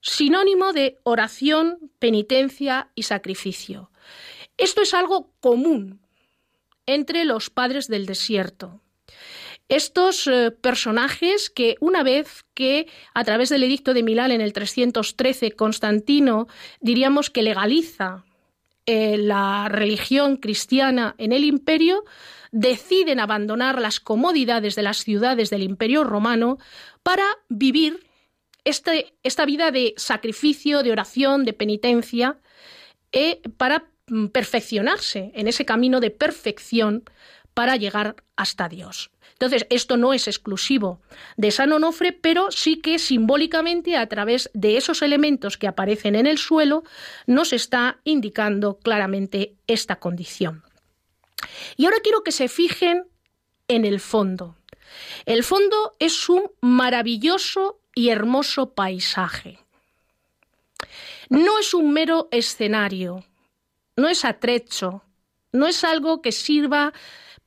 sinónimo 0.00 0.72
de 0.72 0.98
oración, 1.02 1.90
penitencia 1.98 2.90
y 2.94 3.04
sacrificio. 3.04 3.90
Esto 4.56 4.82
es 4.82 4.94
algo 4.94 5.32
común 5.40 6.00
entre 6.86 7.24
los 7.24 7.50
padres 7.50 7.88
del 7.88 8.06
desierto. 8.06 8.80
Estos 9.68 10.28
eh, 10.28 10.52
personajes 10.52 11.50
que 11.50 11.76
una 11.80 12.04
vez 12.04 12.44
que 12.54 12.86
a 13.14 13.24
través 13.24 13.48
del 13.48 13.64
edicto 13.64 13.94
de 13.94 14.04
Milán 14.04 14.30
en 14.30 14.40
el 14.40 14.52
313 14.52 15.52
Constantino 15.52 16.46
diríamos 16.80 17.30
que 17.30 17.42
legaliza 17.42 18.24
eh, 18.86 19.16
la 19.18 19.68
religión 19.68 20.36
cristiana 20.36 21.16
en 21.18 21.32
el 21.32 21.42
imperio, 21.42 22.04
deciden 22.56 23.20
abandonar 23.20 23.82
las 23.82 24.00
comodidades 24.00 24.76
de 24.76 24.82
las 24.82 25.04
ciudades 25.04 25.50
del 25.50 25.62
imperio 25.62 26.04
romano 26.04 26.56
para 27.02 27.24
vivir 27.50 28.08
este, 28.64 29.12
esta 29.22 29.44
vida 29.44 29.70
de 29.70 29.92
sacrificio, 29.98 30.82
de 30.82 30.90
oración, 30.90 31.44
de 31.44 31.52
penitencia, 31.52 32.38
eh, 33.12 33.42
para 33.58 33.90
mm, 34.06 34.28
perfeccionarse 34.28 35.32
en 35.34 35.48
ese 35.48 35.66
camino 35.66 36.00
de 36.00 36.10
perfección 36.10 37.04
para 37.52 37.76
llegar 37.76 38.16
hasta 38.36 38.70
Dios. 38.70 39.10
Entonces, 39.32 39.66
esto 39.68 39.98
no 39.98 40.14
es 40.14 40.26
exclusivo 40.26 41.02
de 41.36 41.50
San 41.50 41.72
Onofre, 41.72 42.12
pero 42.12 42.50
sí 42.50 42.76
que 42.76 42.98
simbólicamente, 42.98 43.98
a 43.98 44.08
través 44.08 44.50
de 44.54 44.78
esos 44.78 45.02
elementos 45.02 45.58
que 45.58 45.66
aparecen 45.68 46.14
en 46.14 46.26
el 46.26 46.38
suelo, 46.38 46.84
nos 47.26 47.52
está 47.52 47.98
indicando 48.04 48.78
claramente 48.78 49.56
esta 49.66 49.96
condición. 49.96 50.62
Y 51.76 51.84
ahora 51.84 51.98
quiero 52.02 52.22
que 52.22 52.32
se 52.32 52.48
fijen 52.48 53.06
en 53.68 53.84
el 53.84 54.00
fondo. 54.00 54.56
El 55.24 55.42
fondo 55.42 55.96
es 55.98 56.28
un 56.28 56.50
maravilloso 56.60 57.80
y 57.94 58.10
hermoso 58.10 58.74
paisaje. 58.74 59.58
No 61.28 61.58
es 61.58 61.74
un 61.74 61.92
mero 61.92 62.28
escenario, 62.30 63.24
no 63.96 64.08
es 64.08 64.24
atrecho, 64.24 65.02
no 65.52 65.66
es 65.66 65.82
algo 65.82 66.22
que 66.22 66.30
sirva 66.30 66.92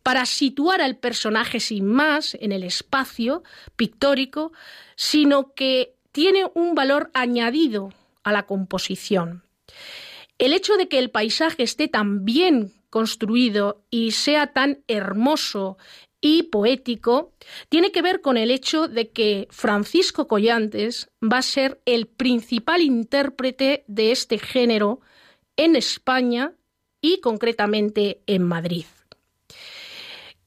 para 0.03 0.25
situar 0.25 0.81
al 0.81 0.97
personaje 0.97 1.59
sin 1.59 1.85
más 1.85 2.35
en 2.39 2.51
el 2.51 2.63
espacio 2.63 3.43
pictórico, 3.75 4.51
sino 4.95 5.53
que 5.53 5.95
tiene 6.11 6.49
un 6.55 6.75
valor 6.75 7.11
añadido 7.13 7.93
a 8.23 8.31
la 8.31 8.43
composición. 8.45 9.43
El 10.37 10.53
hecho 10.53 10.77
de 10.77 10.87
que 10.87 10.99
el 10.99 11.11
paisaje 11.11 11.63
esté 11.63 11.87
tan 11.87 12.25
bien 12.25 12.73
construido 12.89 13.83
y 13.89 14.11
sea 14.11 14.53
tan 14.53 14.83
hermoso 14.87 15.77
y 16.21 16.43
poético 16.43 17.33
tiene 17.69 17.91
que 17.91 18.01
ver 18.01 18.21
con 18.21 18.37
el 18.37 18.51
hecho 18.51 18.87
de 18.87 19.09
que 19.09 19.47
Francisco 19.51 20.27
Collantes 20.27 21.09
va 21.21 21.37
a 21.37 21.43
ser 21.43 21.81
el 21.85 22.07
principal 22.07 22.81
intérprete 22.81 23.85
de 23.87 24.11
este 24.11 24.37
género 24.37 25.01
en 25.55 25.75
España 25.75 26.53
y 27.01 27.21
concretamente 27.21 28.21
en 28.27 28.43
Madrid. 28.43 28.85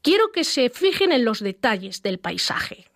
Quiero 0.03 0.33
que 0.33 0.45
se 0.45 0.69
fijen 0.69 1.13
en 1.13 1.25
los 1.25 1.41
detalles 1.41 2.03
del 2.03 2.19
paisaje. 2.19 2.87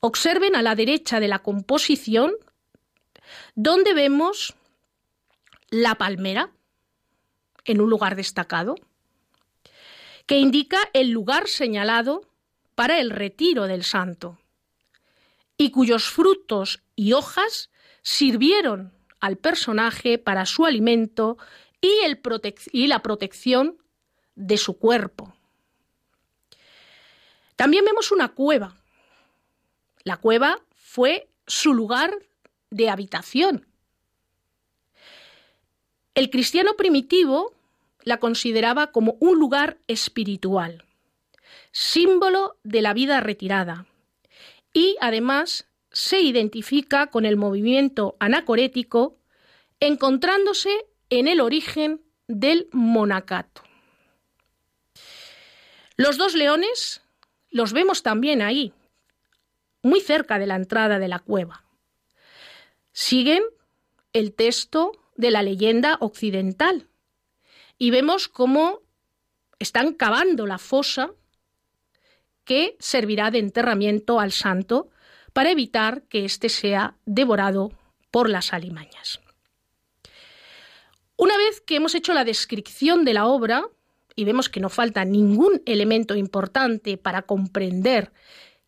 Observen 0.00 0.54
a 0.54 0.62
la 0.62 0.74
derecha 0.74 1.18
de 1.18 1.28
la 1.28 1.40
composición 1.40 2.34
donde 3.54 3.94
vemos 3.94 4.54
la 5.70 5.96
palmera 5.96 6.53
en 7.64 7.80
un 7.80 7.90
lugar 7.90 8.16
destacado 8.16 8.76
que 10.26 10.38
indica 10.38 10.78
el 10.92 11.10
lugar 11.10 11.48
señalado 11.48 12.22
para 12.74 13.00
el 13.00 13.10
retiro 13.10 13.66
del 13.66 13.84
santo, 13.84 14.38
y 15.56 15.70
cuyos 15.70 16.04
frutos 16.04 16.82
y 16.96 17.12
hojas 17.12 17.70
sirvieron 18.02 18.92
al 19.20 19.36
personaje 19.36 20.18
para 20.18 20.46
su 20.46 20.66
alimento 20.66 21.38
y, 21.80 22.00
el 22.04 22.20
y 22.72 22.86
la 22.88 23.02
protección 23.02 23.78
de 24.34 24.56
su 24.56 24.78
cuerpo. 24.78 25.34
También 27.56 27.84
vemos 27.84 28.10
una 28.10 28.30
cueva. 28.34 28.76
La 30.02 30.16
cueva 30.16 30.60
fue 30.74 31.30
su 31.46 31.72
lugar 31.72 32.12
de 32.70 32.90
habitación. 32.90 33.66
El 36.14 36.30
cristiano 36.30 36.74
primitivo 36.76 37.52
la 38.02 38.18
consideraba 38.18 38.92
como 38.92 39.16
un 39.18 39.38
lugar 39.38 39.78
espiritual, 39.88 40.84
símbolo 41.72 42.56
de 42.62 42.82
la 42.82 42.94
vida 42.94 43.20
retirada, 43.20 43.86
y 44.72 44.96
además 45.00 45.66
se 45.90 46.20
identifica 46.20 47.08
con 47.08 47.24
el 47.24 47.36
movimiento 47.36 48.16
anacorético, 48.20 49.18
encontrándose 49.80 50.86
en 51.10 51.26
el 51.26 51.40
origen 51.40 52.00
del 52.28 52.68
monacato. 52.72 53.62
Los 55.96 56.16
dos 56.16 56.34
leones 56.34 57.02
los 57.50 57.72
vemos 57.72 58.02
también 58.02 58.40
ahí, 58.40 58.72
muy 59.82 60.00
cerca 60.00 60.38
de 60.38 60.46
la 60.46 60.56
entrada 60.56 60.98
de 60.98 61.08
la 61.08 61.18
cueva. 61.18 61.64
Siguen 62.92 63.42
el 64.12 64.32
texto 64.32 64.92
de 65.16 65.30
la 65.30 65.42
leyenda 65.42 65.96
occidental, 66.00 66.88
y 67.78 67.90
vemos 67.90 68.28
cómo 68.28 68.80
están 69.58 69.92
cavando 69.92 70.46
la 70.46 70.58
fosa 70.58 71.10
que 72.44 72.76
servirá 72.78 73.30
de 73.30 73.38
enterramiento 73.38 74.20
al 74.20 74.32
santo 74.32 74.90
para 75.32 75.50
evitar 75.50 76.02
que 76.02 76.24
éste 76.24 76.48
sea 76.48 76.96
devorado 77.06 77.72
por 78.10 78.28
las 78.30 78.52
alimañas. 78.52 79.20
Una 81.16 81.36
vez 81.36 81.60
que 81.60 81.76
hemos 81.76 81.94
hecho 81.94 82.12
la 82.12 82.24
descripción 82.24 83.04
de 83.04 83.14
la 83.14 83.26
obra, 83.26 83.64
y 84.16 84.24
vemos 84.24 84.48
que 84.48 84.60
no 84.60 84.68
falta 84.68 85.04
ningún 85.04 85.62
elemento 85.66 86.14
importante 86.14 86.96
para 86.96 87.22
comprender 87.22 88.12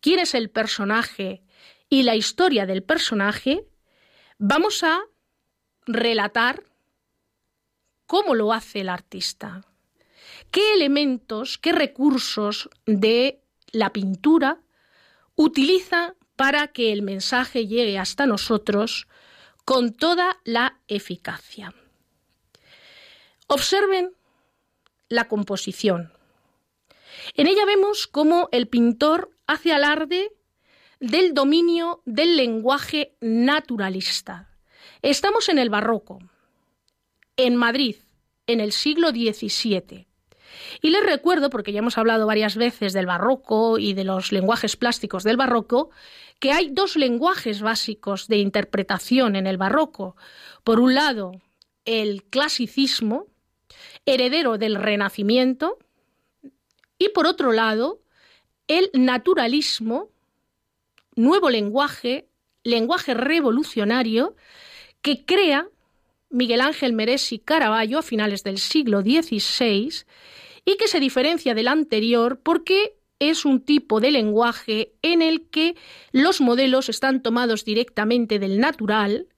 quién 0.01 0.19
es 0.19 0.33
el 0.33 0.49
personaje 0.49 1.43
y 1.89 2.03
la 2.03 2.15
historia 2.15 2.65
del 2.65 2.83
personaje, 2.83 3.65
vamos 4.37 4.83
a 4.83 4.99
relatar 5.87 6.63
cómo 8.05 8.35
lo 8.35 8.53
hace 8.53 8.81
el 8.81 8.89
artista, 8.89 9.65
qué 10.51 10.73
elementos, 10.73 11.57
qué 11.57 11.71
recursos 11.71 12.69
de 12.85 13.41
la 13.71 13.91
pintura 13.91 14.59
utiliza 15.35 16.15
para 16.35 16.67
que 16.67 16.93
el 16.93 17.01
mensaje 17.01 17.67
llegue 17.67 17.97
hasta 17.97 18.25
nosotros 18.25 19.07
con 19.65 19.93
toda 19.93 20.39
la 20.43 20.79
eficacia. 20.87 21.73
Observen 23.47 24.11
la 25.09 25.27
composición. 25.27 26.13
En 27.33 27.47
ella 27.47 27.65
vemos 27.65 28.07
cómo 28.07 28.49
el 28.51 28.67
pintor 28.67 29.31
hace 29.47 29.73
alarde 29.73 30.31
del 30.99 31.33
dominio 31.33 32.01
del 32.05 32.37
lenguaje 32.37 33.15
naturalista. 33.21 34.49
Estamos 35.01 35.49
en 35.49 35.59
el 35.59 35.69
barroco, 35.69 36.19
en 37.35 37.55
Madrid, 37.55 37.97
en 38.47 38.59
el 38.59 38.71
siglo 38.71 39.09
XVII. 39.09 40.07
Y 40.81 40.89
les 40.89 41.03
recuerdo, 41.03 41.49
porque 41.49 41.71
ya 41.71 41.79
hemos 41.79 41.97
hablado 41.97 42.25
varias 42.25 42.55
veces 42.55 42.93
del 42.93 43.05
barroco 43.05 43.77
y 43.77 43.93
de 43.93 44.03
los 44.03 44.31
lenguajes 44.31 44.75
plásticos 44.75 45.23
del 45.23 45.37
barroco, 45.37 45.89
que 46.39 46.51
hay 46.51 46.69
dos 46.69 46.95
lenguajes 46.95 47.61
básicos 47.61 48.27
de 48.27 48.37
interpretación 48.37 49.35
en 49.35 49.47
el 49.47 49.57
barroco. 49.57 50.15
Por 50.63 50.79
un 50.79 50.93
lado, 50.95 51.31
el 51.85 52.23
clasicismo, 52.23 53.27
heredero 54.05 54.57
del 54.57 54.75
Renacimiento, 54.75 55.77
y 56.97 57.09
por 57.09 57.27
otro 57.27 57.51
lado, 57.51 58.01
el 58.67 58.89
naturalismo, 58.93 60.09
nuevo 61.15 61.49
lenguaje, 61.49 62.27
lenguaje 62.63 63.13
revolucionario, 63.13 64.35
que 65.07 65.23
crea 65.23 65.69
Miguel 66.29 66.59
Ángel 66.59 66.91
Meresi 66.91 67.39
Caravaggio 67.39 67.99
a 67.99 68.01
finales 68.01 68.43
del 68.43 68.57
siglo 68.57 68.99
XVI 69.01 70.03
y 70.65 70.75
que 70.75 70.89
se 70.89 70.99
diferencia 70.99 71.53
del 71.53 71.69
anterior 71.69 72.41
porque 72.43 72.97
es 73.17 73.45
un 73.45 73.61
tipo 73.61 74.01
de 74.01 74.11
lenguaje 74.11 74.95
en 75.01 75.21
el 75.21 75.47
que 75.49 75.77
los 76.11 76.41
modelos 76.41 76.89
están 76.89 77.23
tomados 77.23 77.63
directamente 77.63 78.37
del 78.37 78.59
natural, 78.59 79.29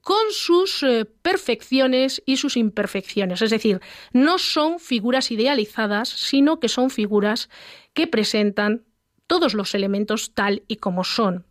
con 0.00 0.30
sus 0.30 0.84
eh, 0.84 1.06
perfecciones 1.22 2.22
y 2.24 2.36
sus 2.36 2.56
imperfecciones. 2.56 3.42
Es 3.42 3.50
decir, 3.50 3.80
no 4.12 4.38
son 4.38 4.78
figuras 4.78 5.32
idealizadas, 5.32 6.08
sino 6.08 6.60
que 6.60 6.68
son 6.68 6.88
figuras 6.88 7.50
que 7.94 8.06
presentan 8.06 8.84
todos 9.26 9.54
los 9.54 9.74
elementos 9.74 10.34
tal 10.34 10.62
y 10.68 10.76
como 10.76 11.02
son. 11.02 11.46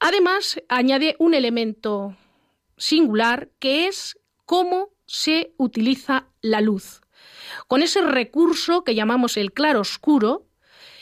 Además, 0.00 0.62
añade 0.70 1.16
un 1.18 1.34
elemento 1.34 2.16
singular 2.76 3.50
que 3.58 3.86
es 3.86 4.18
cómo 4.44 4.90
se 5.06 5.54
utiliza 5.56 6.28
la 6.40 6.60
luz. 6.60 7.00
Con 7.68 7.82
ese 7.82 8.02
recurso 8.02 8.84
que 8.84 8.94
llamamos 8.94 9.36
el 9.36 9.52
claro 9.52 9.80
oscuro 9.80 10.46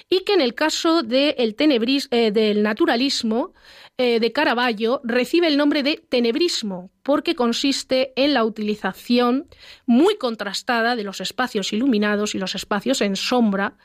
y 0.09 0.21
que 0.21 0.35
en 0.35 0.41
el 0.41 0.55
caso 0.55 1.03
eh, 1.11 2.31
del 2.33 2.63
naturalismo 2.63 3.55
eh, 3.97 4.21
de 4.21 4.33
Caravaggio 4.33 5.01
recibe 5.05 5.47
el 5.47 5.57
nombre 5.57 5.83
de 5.83 5.97
tenebrismo, 5.97 6.91
porque 7.03 7.35
consiste 7.35 8.13
en 8.17 8.35
la 8.35 8.45
utilización 8.45 9.49
muy 9.87 10.17
contrastada 10.17 10.97
de 10.97 11.05
los 11.05 11.21
espacios 11.21 11.73
iluminados 11.73 12.35
y 12.35 12.39
los 12.39 12.55
espacios 12.55 13.01
en 13.01 13.17
sombra, 13.17 13.77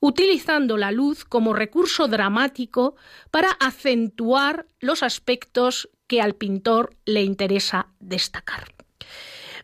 utilizando 0.00 0.76
la 0.76 0.92
luz 0.92 1.24
como 1.24 1.52
recurso 1.52 2.06
dramático 2.06 2.96
para 3.30 3.50
acentuar 3.50 4.66
los 4.78 5.02
aspectos 5.02 5.88
que 6.06 6.20
al 6.20 6.34
pintor 6.34 6.96
le 7.04 7.22
interesa 7.22 7.88
destacar. 8.00 8.74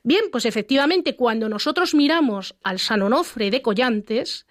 Bien, 0.03 0.25
pues 0.33 0.47
efectivamente, 0.47 1.15
cuando 1.15 1.49
nosotros 1.49 1.95
miramos 1.95 2.57
al 2.63 2.79
San 2.81 3.03
Onofre 3.03 3.51
de 3.51 3.63
Collantes, 3.63 4.47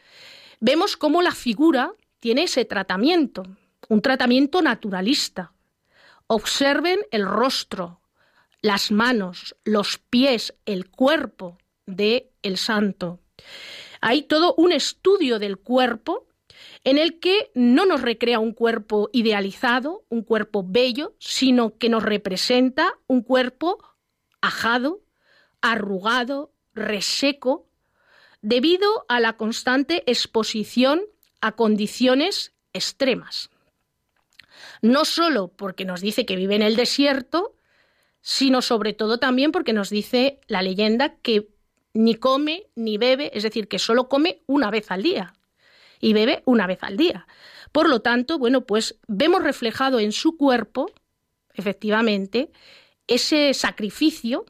vemos 0.60 0.96
cómo 0.96 1.22
la 1.22 1.32
figura 1.32 1.94
tiene 2.20 2.44
ese 2.44 2.64
tratamiento, 2.64 3.44
un 3.90 4.02
tratamiento 4.02 4.62
naturalista. 4.62 5.54
Observen 6.28 7.00
el 7.12 7.26
rostro, 7.26 8.02
las 8.62 8.92
manos, 8.92 9.56
los 9.66 9.98
pies, 9.98 10.54
el 10.66 10.90
cuerpo 10.90 11.58
de 11.86 12.32
el 12.42 12.58
santo. 12.58 13.20
Hay 14.00 14.24
todo 14.24 14.54
un 14.56 14.72
estudio 14.72 15.40
del 15.40 15.58
cuerpo 15.58 16.28
en 16.84 16.98
el 16.98 17.20
que 17.20 17.52
no 17.54 17.86
nos 17.86 18.02
recrea 18.02 18.40
un 18.40 18.54
cuerpo 18.54 19.10
idealizado, 19.14 20.04
un 20.10 20.24
cuerpo 20.24 20.64
bello, 20.68 21.16
sino 21.20 21.78
que 21.78 21.90
nos 21.90 22.04
representa 22.04 22.94
un 23.08 23.22
cuerpo 23.22 23.78
ajado, 24.42 25.02
arrugado, 25.62 26.54
reseco, 26.74 27.68
debido 28.42 29.06
a 29.08 29.20
la 29.20 29.34
constante 29.34 30.04
exposición 30.08 31.02
a 31.42 31.52
condiciones 31.54 32.54
extremas. 32.74 33.50
No 34.82 35.06
solo 35.06 35.50
porque 35.50 35.86
nos 35.86 36.02
dice 36.02 36.26
que 36.26 36.36
vive 36.36 36.56
en 36.56 36.62
el 36.64 36.76
desierto, 36.76 37.56
sino 38.22 38.62
sobre 38.62 38.94
todo 38.94 39.20
también 39.20 39.52
porque 39.52 39.74
nos 39.74 39.90
dice 39.90 40.40
la 40.48 40.62
leyenda 40.62 41.16
que 41.18 41.50
ni 41.94 42.16
come 42.16 42.68
ni 42.76 42.98
bebe, 42.98 43.32
es 43.36 43.44
decir, 43.44 43.68
que 43.68 43.80
solo 43.80 44.08
come 44.08 44.42
una 44.48 44.72
vez 44.72 44.90
al 44.92 45.04
día 45.04 45.34
y 46.02 46.14
bebe 46.14 46.44
una 46.46 46.68
vez 46.68 46.80
al 46.82 46.98
día. 46.98 47.28
Por 47.72 47.88
lo 47.88 48.02
tanto, 48.02 48.38
bueno, 48.38 48.66
pues 48.66 49.00
vemos 49.08 49.44
reflejado 49.44 50.00
en 50.00 50.12
su 50.12 50.36
cuerpo, 50.36 50.92
efectivamente, 51.54 52.52
ese 53.08 53.54
sacrificio 53.54 54.46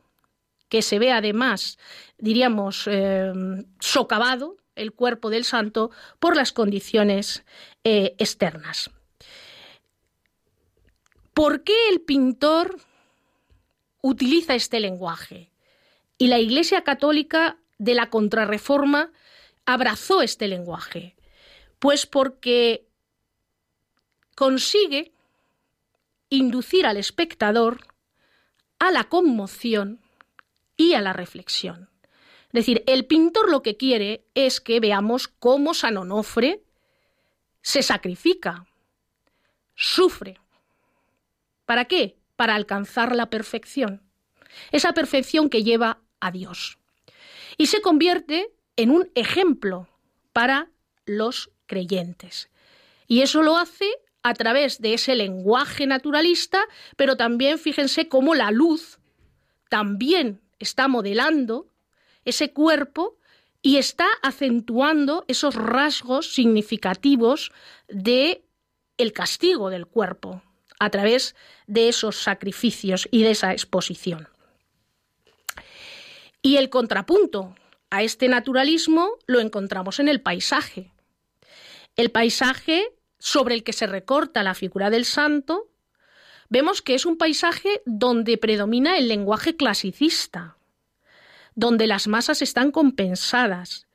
que 0.70 0.82
se 0.82 1.00
ve 1.00 1.12
además, 1.12 1.78
diríamos, 2.18 2.88
eh, 2.88 3.32
socavado 3.80 4.58
el 4.76 4.94
cuerpo 4.94 5.30
del 5.30 5.44
santo 5.44 5.92
por 6.20 6.36
las 6.36 6.54
condiciones 6.54 7.44
eh, 7.84 8.16
externas. 8.18 8.90
¿Por 11.34 11.64
qué 11.64 11.74
el 11.90 12.02
pintor 12.02 12.80
utiliza 14.02 14.56
este 14.56 14.80
lenguaje? 14.80 15.52
Y 16.18 16.28
la 16.28 16.40
Iglesia 16.40 16.84
Católica 16.84 17.58
de 17.78 17.96
la 17.96 18.10
Contrarreforma 18.10 19.12
abrazó 19.66 20.22
este 20.22 20.48
lenguaje. 20.48 21.16
Pues 21.82 22.06
porque 22.06 22.88
consigue 24.36 25.12
inducir 26.30 26.86
al 26.86 26.96
espectador 26.96 27.88
a 28.80 28.92
la 28.92 29.04
conmoción 29.06 30.00
y 30.78 30.94
a 30.94 31.02
la 31.02 31.12
reflexión. 31.12 31.90
Es 32.46 32.54
decir, 32.54 32.84
el 32.88 33.06
pintor 33.06 33.50
lo 33.50 33.62
que 33.64 33.76
quiere 33.76 34.24
es 34.36 34.62
que 34.62 34.80
veamos 34.80 35.28
cómo 35.28 35.74
San 35.74 35.98
Onofre 35.98 36.64
se 37.62 37.82
sacrifica, 37.82 38.66
sufre, 39.76 40.38
¿Para 41.72 41.86
qué? 41.86 42.18
Para 42.36 42.56
alcanzar 42.56 43.16
la 43.16 43.30
perfección. 43.30 44.02
Esa 44.74 44.94
perfección 44.94 45.50
que 45.50 45.64
lleva 45.64 46.02
a 46.20 46.30
Dios. 46.30 46.80
Y 47.58 47.68
se 47.68 47.80
convierte 47.80 48.50
en 48.76 48.92
un 48.92 49.10
ejemplo 49.16 49.88
para 50.34 50.70
los 51.06 51.50
creyentes. 51.72 52.50
Y 53.08 53.22
eso 53.22 53.42
lo 53.42 53.58
hace 53.58 53.90
a 54.24 54.34
través 54.34 54.82
de 54.82 54.94
ese 54.94 55.16
lenguaje 55.16 55.88
naturalista, 55.88 56.66
pero 56.98 57.16
también 57.16 57.58
fíjense 57.58 58.10
cómo 58.10 58.36
la 58.36 58.52
luz 58.52 59.00
también 59.70 60.42
está 60.60 60.90
modelando 60.90 61.68
ese 62.26 62.52
cuerpo 62.52 63.18
y 63.62 63.78
está 63.78 64.08
acentuando 64.22 65.24
esos 65.30 65.56
rasgos 65.56 66.34
significativos 66.34 67.54
de 67.88 68.44
el 68.98 69.14
castigo 69.14 69.70
del 69.70 69.88
cuerpo, 69.88 70.44
a 70.78 70.90
través 70.90 71.36
de 71.68 71.88
esos 71.88 72.18
sacrificios 72.18 73.08
y 73.12 73.24
de 73.24 73.32
esa 73.32 73.54
exposición. 73.54 74.28
Y 76.42 76.58
el 76.58 76.70
contrapunto 76.70 77.56
a 77.90 78.04
este 78.04 78.28
naturalismo 78.28 79.12
lo 79.26 79.40
encontramos 79.40 80.00
en 80.00 80.10
el 80.10 80.22
paisaje. 80.22 80.92
El 81.96 82.12
paisaje 82.12 82.94
sobre 83.20 83.56
el 83.56 83.64
que 83.64 83.74
se 83.74 83.88
recorta 83.88 84.44
la 84.44 84.56
figura 84.56 84.90
del 84.90 85.06
santo, 85.06 85.70
vemos 86.50 86.82
que 86.82 86.96
es 86.96 87.06
un 87.06 87.18
paisaje 87.18 87.82
donde 87.86 88.38
predomina 88.38 88.98
el 88.98 89.08
lenguaje 89.08 89.56
clasicista, 89.56 90.58
donde 91.56 91.88
las 91.88 92.08
masas 92.08 92.42
están 92.42 92.72
compensadas 92.72 93.88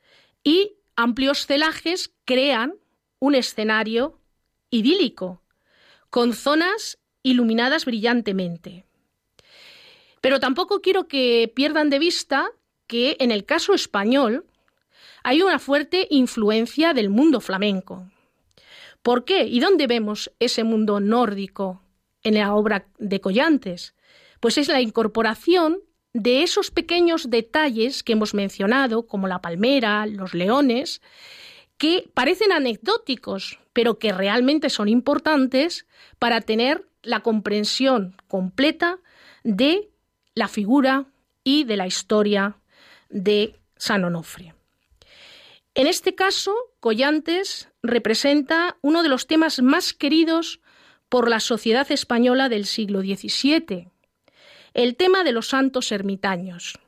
y 0.43 0.75
amplios 0.95 1.45
celajes 1.45 2.13
crean 2.25 2.75
un 3.19 3.35
escenario 3.35 4.19
idílico, 4.69 5.41
con 6.09 6.33
zonas 6.33 6.99
iluminadas 7.23 7.85
brillantemente. 7.85 8.85
Pero 10.21 10.39
tampoco 10.39 10.81
quiero 10.81 11.07
que 11.07 11.51
pierdan 11.55 11.89
de 11.89 11.99
vista 11.99 12.49
que 12.87 13.17
en 13.19 13.31
el 13.31 13.45
caso 13.45 13.73
español 13.73 14.45
hay 15.23 15.41
una 15.41 15.59
fuerte 15.59 16.07
influencia 16.09 16.93
del 16.93 17.09
mundo 17.09 17.41
flamenco. 17.41 18.09
¿Por 19.01 19.25
qué? 19.25 19.43
¿Y 19.43 19.59
dónde 19.59 19.87
vemos 19.87 20.31
ese 20.39 20.63
mundo 20.63 20.99
nórdico 20.99 21.81
en 22.23 22.35
la 22.35 22.53
obra 22.53 22.87
de 22.97 23.21
Collantes? 23.21 23.95
Pues 24.39 24.57
es 24.57 24.67
la 24.67 24.81
incorporación 24.81 25.79
de 26.13 26.43
esos 26.43 26.71
pequeños 26.71 27.29
detalles 27.29 28.03
que 28.03 28.13
hemos 28.13 28.33
mencionado, 28.33 29.07
como 29.07 29.27
la 29.27 29.39
palmera, 29.39 30.05
los 30.07 30.33
leones, 30.33 31.01
que 31.77 32.09
parecen 32.13 32.51
anecdóticos, 32.51 33.59
pero 33.73 33.99
que 33.99 34.11
realmente 34.11 34.69
son 34.69 34.89
importantes 34.89 35.85
para 36.17 36.41
tener 36.41 36.87
la 37.03 37.21
comprensión 37.21 38.15
completa 38.27 38.99
de 39.43 39.89
la 40.33 40.47
figura 40.47 41.05
y 41.43 41.63
de 41.63 41.77
la 41.77 41.87
historia 41.87 42.57
de 43.09 43.55
San 43.77 44.03
Onofre. 44.03 44.56
En 45.77 45.85
este 45.85 46.15
caso, 46.15 46.55
Collantes 46.79 47.69
representa 47.83 48.77
uno 48.81 49.03
de 49.03 49.09
los 49.09 49.27
temas 49.27 49.61
más 49.61 49.93
queridos 49.93 50.59
por 51.07 51.29
la 51.29 51.39
sociedad 51.39 51.91
española 51.91 52.49
del 52.49 52.65
siglo 52.65 53.01
XVII, 53.01 53.89
el 54.73 54.95
tema 54.95 55.23
de 55.23 55.33
los 55.33 55.49
santos 55.49 55.91
ermitaños, 55.91 56.79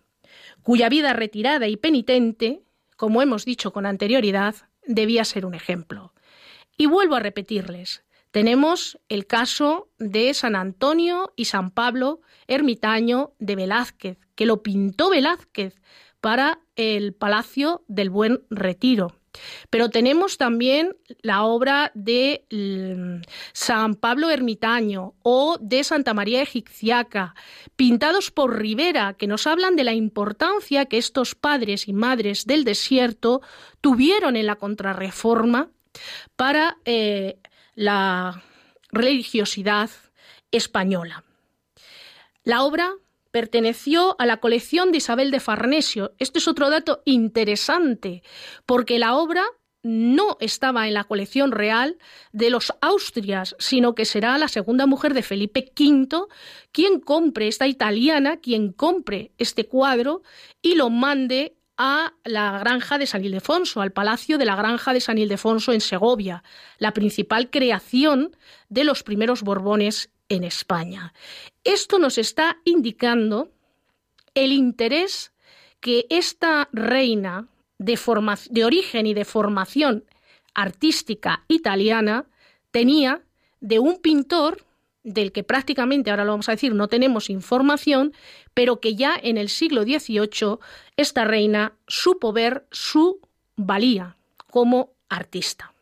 cuya 0.64 0.90
vida 0.90 1.14
retirada 1.14 1.68
y 1.68 1.78
penitente, 1.78 2.64
como 2.98 3.22
hemos 3.22 3.46
dicho 3.46 3.72
con 3.74 3.86
anterioridad, 3.86 4.56
debía 4.88 5.24
ser 5.24 5.46
un 5.46 5.54
ejemplo. 5.54 6.16
Y 6.76 6.88
vuelvo 6.88 7.14
a 7.14 7.20
repetirles, 7.20 8.04
tenemos 8.32 8.98
el 9.08 9.28
caso 9.28 9.92
de 10.00 10.34
San 10.34 10.56
Antonio 10.56 11.32
y 11.36 11.46
San 11.46 11.70
Pablo 11.70 12.22
ermitaño 12.48 13.34
de 13.38 13.56
Velázquez, 13.56 14.18
que 14.34 14.48
lo 14.48 14.64
pintó 14.64 15.12
Velázquez 15.12 15.80
para 16.22 16.60
el 16.80 17.14
Palacio 17.14 17.84
del 17.90 18.10
Buen 18.10 18.44
Retiro. 18.50 19.14
Pero 19.70 19.90
tenemos 19.90 20.38
también 20.38 20.96
la 21.22 21.44
obra 21.44 21.92
de 21.94 22.46
mm, 22.50 23.22
San 23.52 23.96
Pablo 23.96 24.30
Ermitaño 24.30 25.14
o 25.22 25.58
de 25.60 25.84
Santa 25.84 26.14
María 26.14 26.42
Egipciaca, 26.42 27.36
pintados 27.76 28.32
por 28.32 28.58
Rivera, 28.58 29.14
que 29.16 29.28
nos 29.28 29.46
hablan 29.46 29.76
de 29.76 29.84
la 29.84 29.94
importancia 29.94 30.86
que 30.86 30.98
estos 30.98 31.36
padres 31.36 31.90
y 31.90 31.94
madres 31.94 32.46
del 32.46 32.64
desierto 32.64 33.42
tuvieron 33.82 34.38
en 34.38 34.46
la 34.46 34.56
contrarreforma 34.56 35.70
para 36.38 36.78
eh, 36.86 37.40
la 37.76 38.42
religiosidad 38.90 39.90
española. 40.50 41.26
La 42.46 42.64
obra 42.64 42.94
perteneció 43.32 44.16
a 44.20 44.26
la 44.26 44.38
colección 44.38 44.92
de 44.92 44.98
Isabel 44.98 45.32
de 45.32 45.40
Farnesio. 45.40 46.14
Esto 46.18 46.40
es 46.40 46.48
otro 46.48 46.70
dato 46.70 47.02
interesante, 47.06 48.24
porque 48.66 49.00
la 49.00 49.16
obra 49.16 49.44
no 49.82 50.38
estaba 50.40 50.88
en 50.88 50.94
la 50.94 51.06
colección 51.06 51.52
real 51.52 51.98
de 52.32 52.50
los 52.50 52.74
Austrias, 52.82 53.56
sino 53.60 53.96
que 53.96 54.06
será 54.06 54.38
la 54.38 54.50
segunda 54.50 54.86
mujer 54.86 55.14
de 55.14 55.24
Felipe 55.24 55.72
V 55.78 56.28
quien 56.72 57.00
compre, 57.00 57.48
esta 57.48 57.68
italiana, 57.68 58.38
quien 58.38 58.74
compre 58.74 59.32
este 59.38 59.68
cuadro 59.68 60.22
y 60.62 60.76
lo 60.76 60.90
mande 60.90 61.56
a 61.78 62.14
la 62.26 62.60
granja 62.60 62.98
de 62.98 63.08
San 63.08 63.24
Ildefonso, 63.24 63.82
al 63.82 63.94
palacio 63.94 64.38
de 64.38 64.44
la 64.44 64.58
granja 64.58 64.92
de 64.92 65.00
San 65.00 65.18
Ildefonso 65.18 65.72
en 65.72 65.80
Segovia, 65.80 66.44
la 66.78 66.94
principal 66.94 67.50
creación 67.50 68.36
de 68.68 68.84
los 68.84 69.02
primeros 69.04 69.44
Borbones 69.44 70.12
en 70.30 70.44
España. 70.44 71.14
Esto 71.64 72.00
nos 72.00 72.18
está 72.18 72.60
indicando 72.64 73.50
el 74.36 74.54
interés 74.54 75.34
que 75.82 76.06
esta 76.10 76.70
reina 76.72 77.48
de, 77.78 77.98
origen 78.64 79.08
y 79.08 79.14
de 79.14 79.26
formación 79.26 80.04
artística 80.54 81.44
italiana 81.48 82.26
tenía 82.72 83.22
de 83.60 83.80
un 83.80 83.98
pintor 84.00 84.66
del 85.04 85.32
que 85.32 85.44
prácticamente, 85.44 86.12
ahora 86.12 86.26
lo 86.26 86.34
vamos 86.34 86.50
a 86.50 86.54
decir, 86.54 86.76
no 86.76 86.88
tenemos 86.88 87.30
información, 87.30 88.14
pero 88.54 88.80
que 88.80 88.96
ya 88.96 89.18
en 89.22 89.38
el 89.38 89.50
siglo 89.50 89.84
XVIII 89.84 90.60
esta 90.98 91.24
reina 91.24 91.74
supo 91.88 92.34
ver 92.34 92.66
su 92.72 93.20
valía 93.56 94.18
como 94.50 94.92
artista. 95.08 95.74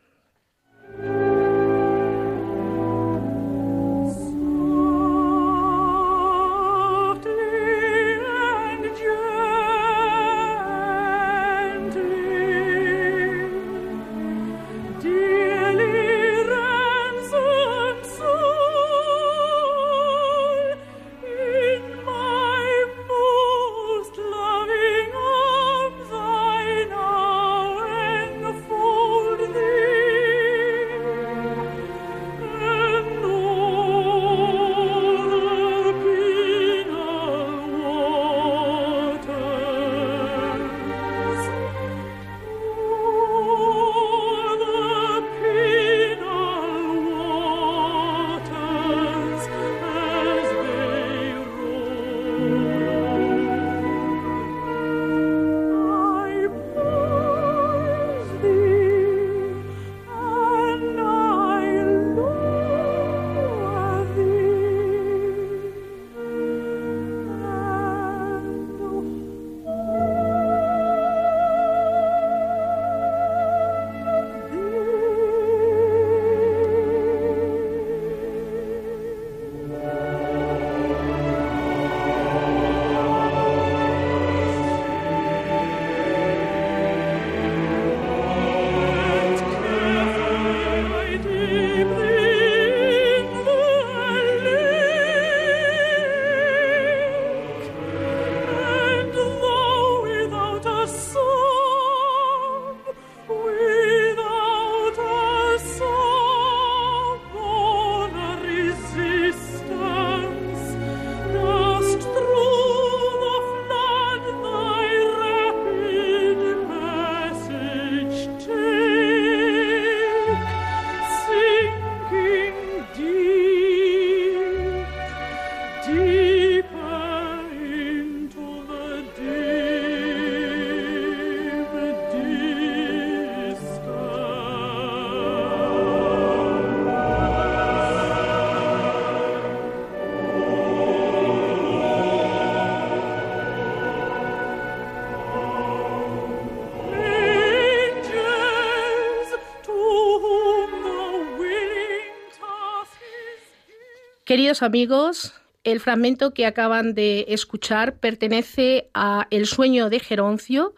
Queridos 154.28 154.62
amigos, 154.62 155.32
el 155.64 155.80
fragmento 155.80 156.34
que 156.34 156.44
acaban 156.44 156.92
de 156.92 157.24
escuchar 157.28 157.96
pertenece 157.96 158.90
a 158.92 159.26
El 159.30 159.46
sueño 159.46 159.88
de 159.88 160.00
Geroncio. 160.00 160.74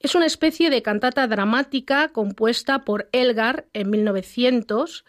Es 0.00 0.16
una 0.16 0.26
especie 0.26 0.68
de 0.68 0.82
cantata 0.82 1.28
dramática 1.28 2.08
compuesta 2.08 2.84
por 2.84 3.08
Elgar 3.12 3.66
en 3.72 3.90
1900. 3.90 5.04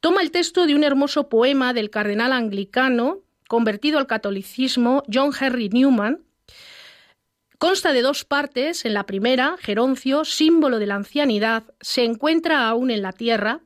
Toma 0.00 0.20
el 0.20 0.30
texto 0.30 0.66
de 0.66 0.74
un 0.74 0.84
hermoso 0.84 1.30
poema 1.30 1.72
del 1.72 1.88
cardenal 1.88 2.34
anglicano 2.34 3.20
convertido 3.48 3.98
al 3.98 4.06
catolicismo 4.06 5.02
John 5.10 5.32
Henry 5.40 5.70
Newman. 5.70 6.22
Consta 7.56 7.94
de 7.94 8.02
dos 8.02 8.26
partes. 8.26 8.84
En 8.84 8.92
la 8.92 9.06
primera, 9.06 9.56
Geroncio, 9.58 10.26
símbolo 10.26 10.78
de 10.78 10.86
la 10.86 10.96
ancianidad, 10.96 11.64
se 11.80 12.04
encuentra 12.04 12.68
aún 12.68 12.90
en 12.90 13.00
la 13.00 13.12
tierra, 13.12 13.60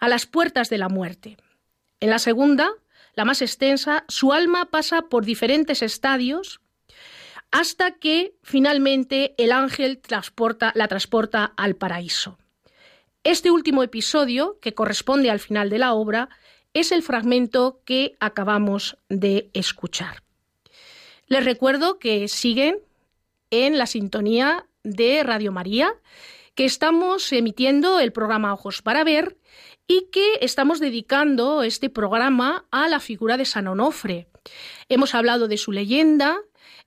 a 0.00 0.08
las 0.08 0.26
puertas 0.26 0.70
de 0.70 0.78
la 0.78 0.88
muerte. 0.88 1.36
En 2.00 2.10
la 2.10 2.18
segunda, 2.18 2.72
la 3.16 3.24
más 3.24 3.42
extensa, 3.42 4.04
su 4.08 4.32
alma 4.32 4.66
pasa 4.66 5.02
por 5.02 5.24
diferentes 5.24 5.82
estadios 5.82 6.60
hasta 7.50 7.92
que 7.92 8.34
finalmente 8.42 9.34
el 9.38 9.52
ángel 9.52 10.00
la 10.74 10.88
transporta 10.88 11.52
al 11.56 11.76
paraíso. 11.76 12.38
Este 13.24 13.50
último 13.50 13.82
episodio, 13.82 14.58
que 14.60 14.74
corresponde 14.74 15.30
al 15.30 15.40
final 15.40 15.70
de 15.70 15.78
la 15.78 15.94
obra, 15.94 16.28
es 16.74 16.92
el 16.92 17.02
fragmento 17.02 17.80
que 17.86 18.16
acabamos 18.20 18.98
de 19.08 19.50
escuchar. 19.54 20.22
Les 21.26 21.44
recuerdo 21.44 21.98
que 21.98 22.28
siguen 22.28 22.78
en 23.50 23.78
la 23.78 23.86
sintonía 23.86 24.66
de 24.84 25.22
Radio 25.22 25.52
María, 25.52 25.94
que 26.54 26.66
estamos 26.66 27.32
emitiendo 27.32 27.98
el 27.98 28.12
programa 28.12 28.52
Ojos 28.52 28.82
para 28.82 29.04
Ver 29.04 29.38
y 29.88 30.08
que 30.10 30.38
estamos 30.40 30.80
dedicando 30.80 31.62
este 31.62 31.90
programa 31.90 32.66
a 32.70 32.88
la 32.88 33.00
figura 33.00 33.36
de 33.36 33.44
San 33.44 33.68
Onofre. 33.68 34.28
Hemos 34.88 35.14
hablado 35.14 35.48
de 35.48 35.58
su 35.58 35.72
leyenda, 35.72 36.38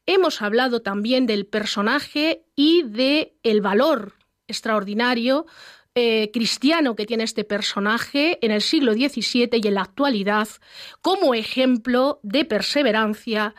hemos 0.06 0.42
hablado 0.42 0.82
también 0.82 1.26
del 1.26 1.46
personaje 1.46 2.46
y 2.56 2.84
de 2.84 3.36
el 3.44 3.62
valor 3.62 4.14
extraordinario 4.48 5.46
eh, 5.96 6.30
cristiano 6.32 6.96
que 6.96 7.06
tiene 7.06 7.24
este 7.24 7.44
personaje 7.44 8.38
en 8.46 8.52
el 8.52 8.62
siglo 8.62 8.94
XVII 8.94 9.50
y 9.52 9.68
en 9.68 9.74
la 9.74 9.82
actualidad 9.82 10.48
como 11.02 11.34
ejemplo 11.34 12.20
de 12.24 12.46
perseverancia 12.46 13.56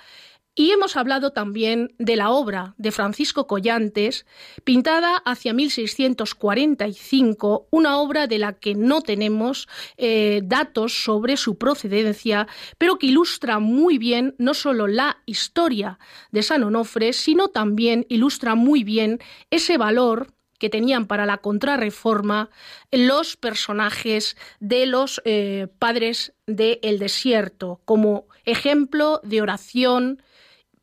y 0.54 0.70
hemos 0.72 0.96
hablado 0.96 1.32
también 1.32 1.94
de 1.98 2.16
la 2.16 2.30
obra 2.30 2.74
de 2.76 2.90
Francisco 2.90 3.46
Collantes, 3.46 4.26
pintada 4.64 5.16
hacia 5.24 5.54
1645, 5.54 7.68
una 7.70 7.98
obra 7.98 8.26
de 8.26 8.38
la 8.38 8.54
que 8.54 8.74
no 8.74 9.02
tenemos 9.02 9.68
eh, 9.96 10.40
datos 10.44 11.04
sobre 11.04 11.36
su 11.36 11.56
procedencia, 11.56 12.48
pero 12.78 12.98
que 12.98 13.06
ilustra 13.06 13.58
muy 13.58 13.98
bien 13.98 14.34
no 14.38 14.54
solo 14.54 14.86
la 14.86 15.18
historia 15.24 15.98
de 16.32 16.42
San 16.42 16.64
Onofre, 16.64 17.12
sino 17.12 17.48
también 17.48 18.06
ilustra 18.08 18.54
muy 18.54 18.84
bien 18.84 19.20
ese 19.50 19.76
valor 19.78 20.32
que 20.58 20.68
tenían 20.68 21.06
para 21.06 21.26
la 21.26 21.38
contrarreforma 21.38 22.50
los 22.92 23.36
personajes 23.36 24.36
de 24.60 24.86
los 24.86 25.22
eh, 25.24 25.68
padres 25.78 26.34
del 26.46 26.98
desierto, 26.98 27.80
como 27.86 28.26
ejemplo 28.44 29.22
de 29.24 29.40
oración, 29.40 30.22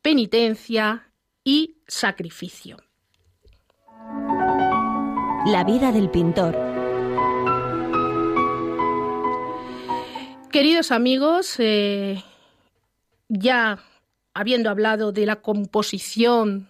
penitencia 0.02 1.12
y 1.44 1.76
sacrificio. 1.86 2.76
La 5.46 5.64
vida 5.64 5.92
del 5.92 6.10
pintor. 6.10 6.56
Queridos 10.52 10.92
amigos, 10.92 11.56
eh, 11.58 12.22
ya 13.28 13.78
habiendo 14.34 14.70
hablado 14.70 15.12
de 15.12 15.26
la 15.26 15.36
composición 15.36 16.68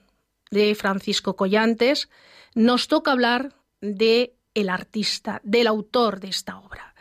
de 0.50 0.74
Francisco 0.74 1.36
Collantes, 1.36 2.08
nos 2.54 2.88
toca 2.88 3.12
hablar 3.12 3.52
de 3.80 4.34
el 4.54 4.68
artista, 4.70 5.40
del 5.44 5.66
autor 5.66 6.18
de 6.20 6.28
esta 6.28 6.58
obra. 6.58 6.94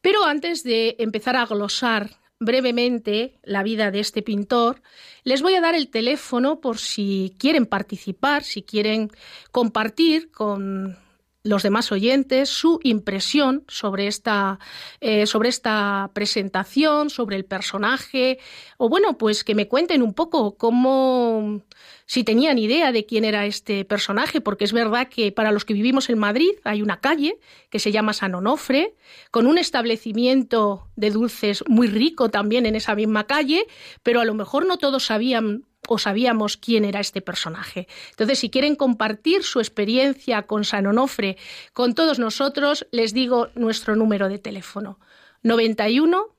Pero 0.00 0.24
antes 0.24 0.64
de 0.64 0.96
empezar 0.98 1.36
a 1.36 1.46
glosar 1.46 2.21
brevemente 2.44 3.34
la 3.42 3.62
vida 3.62 3.90
de 3.90 4.00
este 4.00 4.22
pintor, 4.22 4.82
les 5.24 5.42
voy 5.42 5.54
a 5.54 5.60
dar 5.60 5.74
el 5.74 5.88
teléfono 5.88 6.60
por 6.60 6.78
si 6.78 7.34
quieren 7.38 7.66
participar, 7.66 8.42
si 8.44 8.62
quieren 8.62 9.10
compartir 9.50 10.30
con 10.30 10.96
los 11.44 11.62
demás 11.62 11.90
oyentes 11.90 12.48
su 12.48 12.78
impresión 12.84 13.64
sobre 13.66 14.06
esta, 14.06 14.60
eh, 15.00 15.26
sobre 15.26 15.48
esta 15.48 16.10
presentación, 16.14 17.10
sobre 17.10 17.36
el 17.36 17.44
personaje, 17.44 18.38
o 18.76 18.88
bueno, 18.88 19.18
pues 19.18 19.42
que 19.42 19.54
me 19.54 19.66
cuenten 19.66 20.02
un 20.02 20.14
poco 20.14 20.56
cómo, 20.56 21.62
si 22.06 22.22
tenían 22.22 22.58
idea 22.58 22.92
de 22.92 23.06
quién 23.06 23.24
era 23.24 23.44
este 23.46 23.84
personaje, 23.84 24.40
porque 24.40 24.64
es 24.64 24.72
verdad 24.72 25.08
que 25.08 25.32
para 25.32 25.50
los 25.50 25.64
que 25.64 25.74
vivimos 25.74 26.10
en 26.10 26.18
Madrid 26.18 26.52
hay 26.62 26.80
una 26.80 27.00
calle 27.00 27.38
que 27.70 27.80
se 27.80 27.90
llama 27.90 28.12
San 28.12 28.34
Onofre, 28.36 28.94
con 29.32 29.46
un 29.46 29.58
establecimiento 29.58 30.86
de 30.94 31.10
dulces 31.10 31.64
muy 31.66 31.88
rico 31.88 32.28
también 32.28 32.66
en 32.66 32.76
esa 32.76 32.94
misma 32.94 33.26
calle, 33.26 33.66
pero 34.04 34.20
a 34.20 34.24
lo 34.24 34.34
mejor 34.34 34.64
no 34.64 34.78
todos 34.78 35.06
sabían 35.06 35.64
o 35.88 35.98
sabíamos 35.98 36.56
quién 36.56 36.84
era 36.84 37.00
este 37.00 37.20
personaje. 37.20 37.88
Entonces, 38.10 38.38
si 38.38 38.50
quieren 38.50 38.76
compartir 38.76 39.42
su 39.42 39.58
experiencia 39.60 40.42
con 40.42 40.64
San 40.64 40.86
Onofre 40.86 41.36
con 41.72 41.94
todos 41.94 42.18
nosotros, 42.18 42.86
les 42.92 43.12
digo 43.12 43.48
nuestro 43.54 43.96
número 43.96 44.28
de 44.28 44.38
teléfono. 44.38 45.00
91 45.42 46.36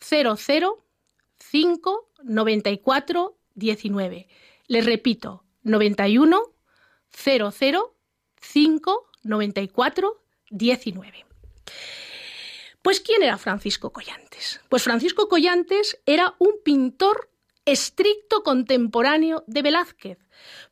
00 0.00 0.84
5 1.38 2.10
94 2.22 3.38
19. 3.54 4.28
Les 4.68 4.86
repito, 4.86 5.44
91 5.62 6.42
00 7.10 7.96
5 8.40 9.10
94 9.22 10.22
19. 10.50 11.26
Pues 12.82 13.00
¿quién 13.00 13.22
era 13.22 13.38
Francisco 13.38 13.92
Collantes? 13.92 14.60
Pues 14.68 14.84
Francisco 14.84 15.28
Collantes 15.28 16.00
era 16.06 16.34
un 16.38 16.54
pintor 16.64 17.27
estricto 17.72 18.42
contemporáneo 18.42 19.44
de 19.46 19.62
Velázquez, 19.62 20.18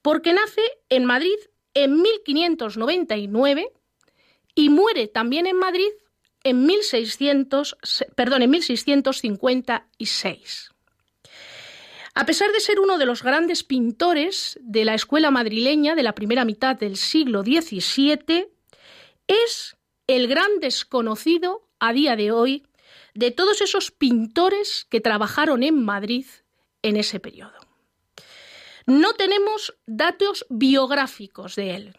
porque 0.02 0.32
nace 0.32 0.62
en 0.88 1.04
Madrid 1.04 1.36
en 1.74 2.00
1599 2.00 3.70
y 4.54 4.70
muere 4.70 5.06
también 5.06 5.46
en 5.46 5.58
Madrid 5.58 5.90
en, 6.42 6.64
1600, 6.64 7.76
perdón, 8.14 8.40
en 8.42 8.50
1656. 8.50 10.70
A 12.14 12.24
pesar 12.24 12.50
de 12.52 12.60
ser 12.60 12.80
uno 12.80 12.96
de 12.96 13.04
los 13.04 13.22
grandes 13.22 13.62
pintores 13.62 14.58
de 14.62 14.86
la 14.86 14.94
escuela 14.94 15.30
madrileña 15.30 15.94
de 15.94 16.02
la 16.02 16.14
primera 16.14 16.46
mitad 16.46 16.76
del 16.76 16.96
siglo 16.96 17.42
XVII, 17.42 18.48
es 19.26 19.76
el 20.06 20.28
gran 20.28 20.60
desconocido 20.60 21.68
a 21.78 21.92
día 21.92 22.16
de 22.16 22.32
hoy 22.32 22.66
de 23.12 23.32
todos 23.32 23.60
esos 23.60 23.90
pintores 23.90 24.86
que 24.88 25.02
trabajaron 25.02 25.62
en 25.62 25.84
Madrid 25.84 26.24
en 26.86 26.96
ese 26.96 27.20
periodo. 27.20 27.58
No 28.86 29.14
tenemos 29.14 29.74
datos 29.86 30.46
biográficos 30.48 31.56
de 31.56 31.74
él, 31.74 31.96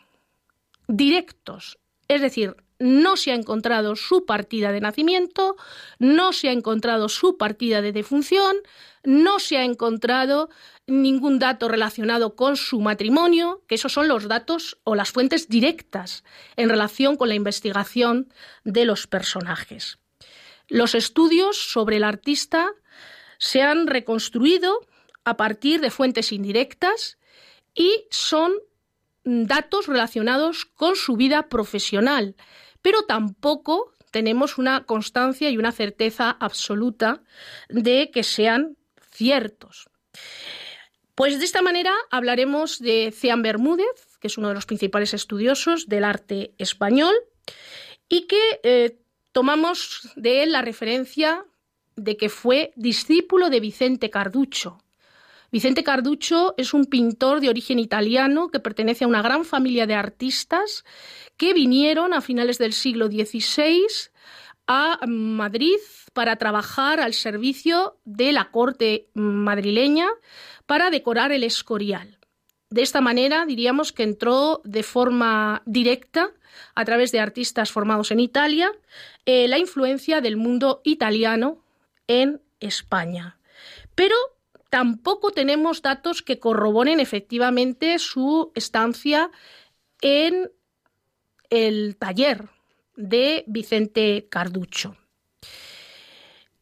directos, 0.88 1.80
es 2.08 2.22
decir, 2.22 2.56
no 2.80 3.18
se 3.18 3.32
ha 3.32 3.36
encontrado 3.36 3.96
su 3.96 4.26
partida 4.26 4.72
de 4.72 4.80
nacimiento, 4.80 5.58
no 6.00 6.32
se 6.32 6.48
ha 6.48 6.52
encontrado 6.52 7.10
su 7.10 7.38
partida 7.38 7.82
de 7.82 7.92
defunción, 7.92 8.56
no 9.04 9.40
se 9.40 9.58
ha 9.58 9.64
encontrado 9.64 10.50
ningún 10.86 11.40
dato 11.40 11.68
relacionado 11.68 12.36
con 12.36 12.56
su 12.56 12.80
matrimonio, 12.80 13.64
que 13.68 13.76
esos 13.76 13.92
son 13.92 14.08
los 14.08 14.28
datos 14.28 14.78
o 14.84 14.96
las 14.96 15.12
fuentes 15.12 15.50
directas 15.50 16.24
en 16.56 16.70
relación 16.70 17.18
con 17.18 17.28
la 17.28 17.36
investigación 17.36 18.32
de 18.64 18.86
los 18.86 19.08
personajes. 19.08 19.98
Los 20.70 20.96
estudios 20.96 21.58
sobre 21.58 21.98
el 21.98 22.04
artista 22.04 22.72
se 23.38 23.62
han 23.62 23.88
reconstruido 23.88 24.88
a 25.24 25.38
partir 25.38 25.82
de 25.82 25.92
fuentes 25.92 26.32
indirectas 26.32 27.18
y 27.76 28.06
son 28.10 28.54
datos 29.24 29.88
relacionados 29.88 30.66
con 30.66 30.96
su 30.96 31.18
vida 31.18 31.50
profesional, 31.50 32.36
pero 32.82 33.04
tampoco 33.04 33.94
tenemos 34.12 34.58
una 34.58 34.86
constancia 34.86 35.50
y 35.50 35.58
una 35.58 35.72
certeza 35.72 36.32
absoluta 36.40 37.22
de 37.70 38.10
que 38.12 38.24
sean 38.24 38.78
ciertos. 39.12 39.90
Pues 41.14 41.40
de 41.40 41.46
esta 41.46 41.62
manera 41.62 41.94
hablaremos 42.12 42.80
de 42.80 43.12
Cean 43.12 43.42
Bermúdez, 43.42 44.18
que 44.20 44.28
es 44.28 44.38
uno 44.38 44.50
de 44.50 44.54
los 44.54 44.66
principales 44.66 45.14
estudiosos 45.14 45.88
del 45.88 46.04
arte 46.04 46.54
español, 46.58 47.14
y 48.08 48.28
que 48.28 48.60
eh, 48.64 48.98
tomamos 49.32 50.12
de 50.16 50.44
él 50.44 50.52
la 50.52 50.62
referencia 50.62 51.44
de 51.98 52.16
que 52.16 52.30
fue 52.30 52.72
discípulo 52.76 53.50
de 53.50 53.60
Vicente 53.60 54.10
Carducho. 54.10 54.78
Vicente 55.52 55.84
Carducho 55.84 56.54
es 56.58 56.74
un 56.74 56.86
pintor 56.86 57.40
de 57.40 57.50
origen 57.50 57.80
italiano 57.80 58.50
que 58.50 58.60
pertenece 58.60 59.06
a 59.06 59.08
una 59.08 59.22
gran 59.22 59.46
familia 59.46 59.88
de 59.88 59.96
artistas 59.96 60.86
que 61.38 61.54
vinieron 61.54 62.14
a 62.14 62.22
finales 62.22 62.58
del 62.58 62.74
siglo 62.74 63.08
XVI 63.08 63.86
a 64.68 65.00
Madrid 65.08 65.78
para 66.14 66.36
trabajar 66.36 67.00
al 67.00 67.14
servicio 67.14 67.98
de 68.04 68.34
la 68.34 68.52
corte 68.52 69.10
madrileña 69.14 70.08
para 70.66 70.90
decorar 70.90 71.32
el 71.32 71.44
Escorial. 71.44 72.18
De 72.70 72.82
esta 72.82 73.00
manera 73.00 73.46
diríamos 73.46 73.94
que 73.94 74.04
entró 74.04 74.62
de 74.66 74.84
forma 74.84 75.62
directa 75.66 76.32
a 76.76 76.84
través 76.84 77.14
de 77.14 77.22
artistas 77.22 77.72
formados 77.72 78.12
en 78.12 78.20
Italia 78.20 78.72
eh, 79.26 79.48
la 79.48 79.58
influencia 79.58 80.20
del 80.20 80.36
mundo 80.36 80.82
italiano 80.84 81.64
en 82.08 82.42
España. 82.60 83.40
Pero 83.96 84.16
tampoco 84.70 85.32
tenemos 85.32 85.82
datos 85.82 86.22
que 86.22 86.40
corroboren 86.40 87.00
efectivamente 87.00 88.00
su 88.00 88.52
estancia 88.56 89.32
en 90.02 90.52
el 91.50 91.96
taller 91.98 92.50
de 92.96 93.44
Vicente 93.48 94.28
Carducho. 94.30 94.98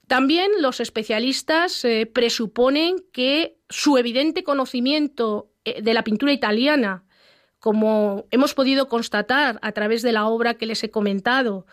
También 0.07 0.51
los 0.59 0.79
especialistas 0.79 1.83
eh, 1.83 2.05
presuponen 2.05 2.97
que 3.11 3.57
su 3.69 3.97
evidente 3.97 4.43
conocimiento 4.43 5.49
eh, 5.63 5.81
de 5.81 5.93
la 5.95 6.03
pintura 6.03 6.31
italiana, 6.31 7.05
como 7.59 8.27
hemos 8.29 8.53
podido 8.53 8.87
constatar 8.87 9.57
a 9.63 9.71
través 9.71 10.03
de 10.03 10.11
la 10.11 10.27
obra 10.27 10.53
que 10.53 10.67
les 10.67 10.83
he 10.83 10.91
comentado, 10.91 11.65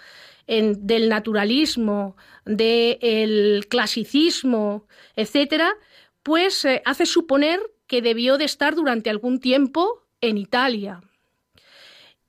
del 0.46 1.08
naturalismo, 1.08 2.16
del 2.44 3.66
clasicismo, 3.68 4.86
etcétera, 5.16 5.74
pues 6.22 6.64
eh, 6.64 6.82
hace 6.84 7.06
suponer 7.06 7.60
que 7.86 8.02
debió 8.02 8.38
de 8.38 8.44
estar 8.44 8.74
durante 8.74 9.10
algún 9.10 9.40
tiempo 9.40 10.04
en 10.20 10.38
Italia. 10.38 11.00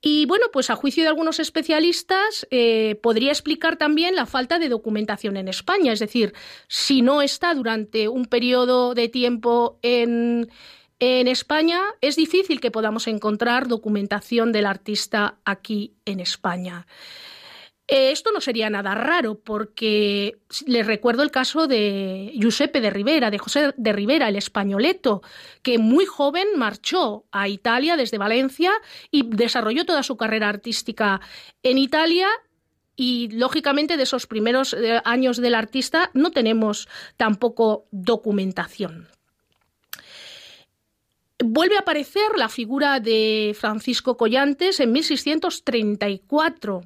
Y 0.06 0.26
bueno, 0.26 0.48
pues 0.52 0.70
a 0.70 0.76
juicio 0.76 1.04
de 1.04 1.08
algunos 1.08 1.40
especialistas 1.40 2.46
eh, 2.52 3.00
podría 3.02 3.32
explicar 3.32 3.78
también 3.78 4.16
la 4.16 4.26
falta 4.26 4.60
de 4.60 4.68
documentación 4.68 5.38
en 5.38 5.48
España. 5.48 5.94
Es 5.94 6.00
decir, 6.00 6.34
si 6.68 7.02
no 7.02 7.22
está 7.22 7.54
durante 7.54 8.10
un 8.10 8.26
periodo 8.26 8.96
de 8.96 9.08
tiempo 9.08 9.80
en, 9.82 10.50
en 11.00 11.28
España, 11.30 11.80
es 12.02 12.18
difícil 12.18 12.60
que 12.60 12.70
podamos 12.70 13.08
encontrar 13.08 13.70
documentación 13.70 14.52
del 14.52 14.66
artista 14.66 15.38
aquí 15.46 15.94
en 16.04 16.20
España. 16.20 16.86
Eh, 17.88 18.12
esto 18.12 18.32
no 18.32 18.40
sería 18.40 18.70
nada 18.70 18.96
raro 18.96 19.36
porque 19.36 20.38
les 20.66 20.88
recuerdo 20.88 21.22
el 21.22 21.32
caso 21.32 21.68
de 21.68 22.32
Giuseppe 22.34 22.80
de 22.80 22.90
Rivera, 22.90 23.30
de 23.30 23.38
José 23.38 23.74
de 23.76 23.94
Rivera, 23.94 24.30
el 24.30 24.38
españoleto, 24.38 25.22
que 25.62 25.78
muy 25.78 26.06
joven 26.06 26.48
marchó 26.56 27.26
a 27.32 27.50
Italia 27.50 27.98
desde 27.98 28.18
Valencia 28.18 28.72
y 29.12 29.24
desarrolló 29.28 29.86
toda 29.86 30.02
su 30.02 30.16
carrera 30.16 30.48
artística 30.48 31.20
en 31.62 31.78
Italia 31.78 32.30
y 32.96 33.30
lógicamente 33.30 33.98
de 33.98 34.04
esos 34.04 34.28
primeros 34.28 34.74
eh, 34.74 35.02
años 35.04 35.38
del 35.38 35.56
artista 35.56 36.10
no 36.14 36.32
tenemos 36.32 36.88
tampoco 37.18 37.88
documentación. 37.92 39.10
Vuelve 41.44 41.76
a 41.76 41.80
aparecer 41.80 42.38
la 42.38 42.48
figura 42.48 43.02
de 43.02 43.54
Francisco 43.60 44.16
Collantes 44.16 44.80
en 44.80 44.94
1634 44.94 46.84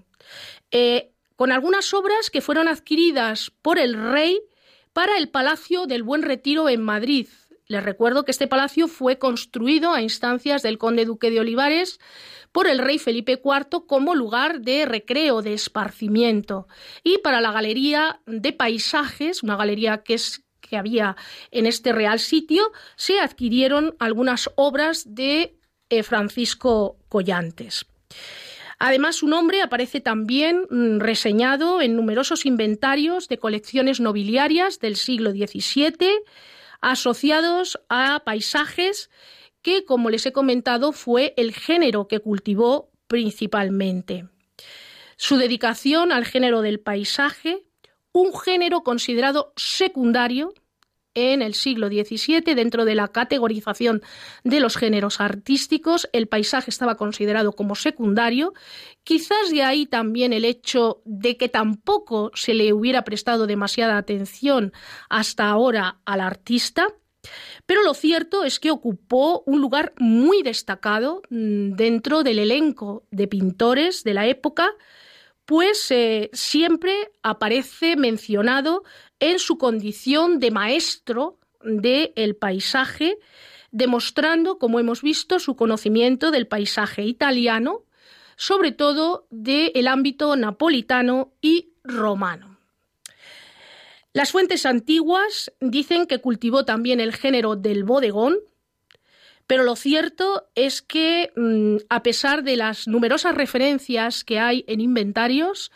eh, 0.71 1.11
con 1.35 1.51
algunas 1.51 1.93
obras 1.93 2.29
que 2.29 2.41
fueron 2.41 2.67
adquiridas 2.67 3.51
por 3.61 3.79
el 3.79 3.93
rey 3.93 4.41
para 4.93 5.17
el 5.17 5.29
Palacio 5.29 5.85
del 5.85 6.03
Buen 6.03 6.23
Retiro 6.23 6.69
en 6.69 6.81
Madrid. 6.81 7.27
Les 7.67 7.83
recuerdo 7.83 8.23
que 8.23 8.31
este 8.31 8.47
palacio 8.47 8.87
fue 8.87 9.19
construido 9.19 9.93
a 9.93 10.01
instancias 10.01 10.63
del 10.63 10.77
conde 10.77 11.05
duque 11.05 11.29
de 11.29 11.41
Olivares 11.41 11.99
por 12.51 12.67
el 12.67 12.79
rey 12.79 12.97
Felipe 12.97 13.41
IV 13.43 13.85
como 13.85 14.15
lugar 14.15 14.61
de 14.61 14.85
recreo, 14.85 15.41
de 15.41 15.53
esparcimiento. 15.53 16.67
Y 17.03 17.19
para 17.19 17.41
la 17.41 17.51
galería 17.51 18.21
de 18.25 18.53
paisajes, 18.53 19.43
una 19.43 19.57
galería 19.57 19.99
que, 19.99 20.13
es, 20.13 20.43
que 20.61 20.77
había 20.77 21.17
en 21.51 21.65
este 21.65 21.91
real 21.91 22.19
sitio, 22.19 22.71
se 22.95 23.19
adquirieron 23.19 23.95
algunas 23.99 24.49
obras 24.55 25.13
de 25.13 25.59
eh, 25.89 26.03
Francisco 26.03 26.97
Collantes. 27.09 27.85
Además, 28.79 29.17
su 29.17 29.27
nombre 29.27 29.61
aparece 29.61 30.01
también 30.01 30.67
mm, 30.69 30.99
reseñado 30.99 31.81
en 31.81 31.95
numerosos 31.95 32.45
inventarios 32.45 33.27
de 33.27 33.39
colecciones 33.39 33.99
nobiliarias 33.99 34.79
del 34.79 34.95
siglo 34.95 35.31
XVII, 35.31 36.11
asociados 36.81 37.79
a 37.89 38.23
paisajes 38.23 39.09
que, 39.61 39.83
como 39.83 40.09
les 40.09 40.25
he 40.25 40.31
comentado, 40.31 40.91
fue 40.91 41.33
el 41.37 41.53
género 41.53 42.07
que 42.07 42.19
cultivó 42.19 42.91
principalmente. 43.07 44.27
Su 45.15 45.37
dedicación 45.37 46.11
al 46.11 46.25
género 46.25 46.61
del 46.61 46.79
paisaje, 46.79 47.65
un 48.11 48.37
género 48.37 48.81
considerado 48.81 49.53
secundario 49.55 50.53
en 51.17 51.41
el 51.41 51.55
siglo 51.55 51.87
XVII, 51.87 52.53
dentro 52.53 52.85
de 52.85 52.93
la 52.93 53.07
categorización 53.07 54.03
de 54.43 54.59
los 54.59 54.77
géneros 54.77 55.19
artísticos, 55.19 56.07
el 56.13 56.27
paisaje 56.27 56.69
estaba 56.69 56.95
considerado 56.95 57.53
como 57.53 57.73
secundario. 57.73 58.53
Quizás 59.03 59.49
de 59.49 59.63
ahí 59.63 59.87
también 59.87 60.31
el 60.31 60.45
hecho 60.45 61.01
de 61.05 61.35
que 61.35 61.49
tampoco 61.49 62.29
se 62.35 62.53
le 62.53 62.71
hubiera 62.71 63.03
prestado 63.03 63.47
demasiada 63.47 63.97
atención 63.97 64.73
hasta 65.09 65.49
ahora 65.49 65.99
al 66.05 66.21
artista. 66.21 66.87
Pero 67.65 67.81
lo 67.81 67.95
cierto 67.95 68.43
es 68.43 68.59
que 68.59 68.69
ocupó 68.69 69.41
un 69.47 69.59
lugar 69.59 69.93
muy 69.97 70.43
destacado 70.43 71.23
mm, 71.31 71.71
dentro 71.71 72.21
del 72.21 72.37
elenco 72.37 73.05
de 73.09 73.27
pintores 73.27 74.03
de 74.03 74.13
la 74.13 74.27
época, 74.27 74.69
pues 75.47 75.89
eh, 75.91 76.29
siempre 76.33 76.93
aparece 77.23 77.95
mencionado 77.95 78.83
en 79.19 79.39
su 79.39 79.57
condición 79.57 80.39
de 80.39 80.51
maestro 80.51 81.39
del 81.61 82.35
paisaje, 82.35 83.17
demostrando, 83.71 84.57
como 84.57 84.79
hemos 84.79 85.01
visto, 85.01 85.39
su 85.39 85.55
conocimiento 85.55 86.31
del 86.31 86.47
paisaje 86.47 87.03
italiano, 87.03 87.83
sobre 88.35 88.71
todo 88.71 89.27
del 89.29 89.87
ámbito 89.87 90.35
napolitano 90.35 91.33
y 91.41 91.73
romano. 91.83 92.57
Las 94.13 94.31
fuentes 94.31 94.65
antiguas 94.65 95.51
dicen 95.59 96.07
que 96.07 96.19
cultivó 96.19 96.65
también 96.65 96.99
el 96.99 97.13
género 97.13 97.55
del 97.55 97.83
bodegón, 97.83 98.37
pero 99.47 99.63
lo 99.63 99.75
cierto 99.75 100.49
es 100.55 100.81
que, 100.81 101.31
mm, 101.35 101.77
a 101.89 102.03
pesar 102.03 102.43
de 102.43 102.57
las 102.57 102.87
numerosas 102.87 103.35
referencias 103.35 104.23
que 104.23 104.39
hay 104.39 104.65
en 104.67 104.81
inventarios, 104.81 105.71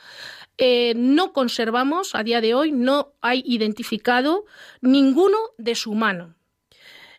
eh, 0.63 0.93
no 0.95 1.33
conservamos, 1.33 2.13
a 2.13 2.21
día 2.21 2.39
de 2.39 2.53
hoy, 2.53 2.71
no 2.71 3.13
hay 3.19 3.41
identificado 3.47 4.45
ninguno 4.79 5.39
de 5.57 5.73
su 5.73 5.95
mano. 5.95 6.35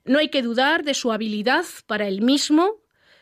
No 0.04 0.20
hay 0.20 0.28
que 0.28 0.42
dudar 0.42 0.84
de 0.84 0.94
su 0.94 1.10
habilidad 1.10 1.64
para 1.88 2.06
el 2.06 2.22
mismo 2.22 2.76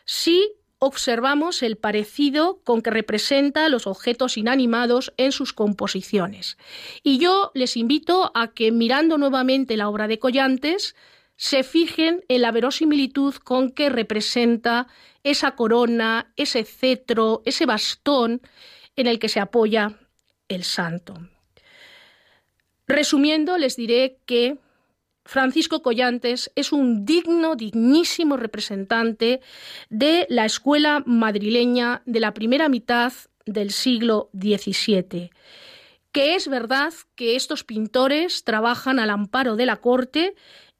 si 0.05 0.53
observamos 0.77 1.63
el 1.63 1.75
parecido 1.75 2.61
con 2.63 2.83
que 2.83 2.91
representa 2.91 3.67
los 3.67 3.87
objetos 3.87 4.37
inanimados 4.37 5.11
en 5.17 5.31
sus 5.31 5.53
composiciones. 5.53 6.55
Y 7.01 7.17
yo 7.17 7.49
les 7.55 7.75
invito 7.75 8.31
a 8.35 8.51
que 8.53 8.71
mirando 8.71 9.17
nuevamente 9.17 9.75
la 9.75 9.89
obra 9.89 10.07
de 10.07 10.19
Collantes, 10.19 10.95
se 11.35 11.63
fijen 11.63 12.23
en 12.27 12.43
la 12.43 12.51
verosimilitud 12.51 13.33
con 13.37 13.71
que 13.71 13.89
representa 13.89 14.85
esa 15.23 15.55
corona, 15.55 16.31
ese 16.35 16.63
cetro, 16.63 17.41
ese 17.43 17.65
bastón 17.65 18.41
en 18.95 19.07
el 19.07 19.17
que 19.17 19.27
se 19.27 19.39
apoya 19.39 19.97
el 20.51 20.63
santo. 20.63 21.15
Resumiendo, 22.87 23.57
les 23.57 23.75
diré 23.75 24.17
que 24.25 24.57
Francisco 25.23 25.81
Collantes 25.81 26.51
es 26.55 26.71
un 26.71 27.05
digno, 27.05 27.55
dignísimo 27.55 28.37
representante 28.37 29.39
de 29.89 30.25
la 30.29 30.45
escuela 30.45 31.03
madrileña 31.05 32.01
de 32.05 32.19
la 32.19 32.33
primera 32.33 32.69
mitad 32.69 33.13
del 33.45 33.71
siglo 33.71 34.29
XVII, 34.33 35.31
que 36.11 36.35
es 36.35 36.47
verdad 36.47 36.93
que 37.15 37.35
estos 37.35 37.63
pintores 37.63 38.43
trabajan 38.43 38.99
al 38.99 39.09
amparo 39.09 39.55
de 39.55 39.65
la 39.65 39.77
corte 39.77 40.35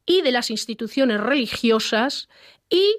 y 0.05 0.21
de 0.21 0.31
las 0.31 0.49
instituciones 0.49 1.21
religiosas 1.21 2.27
y 2.69 2.97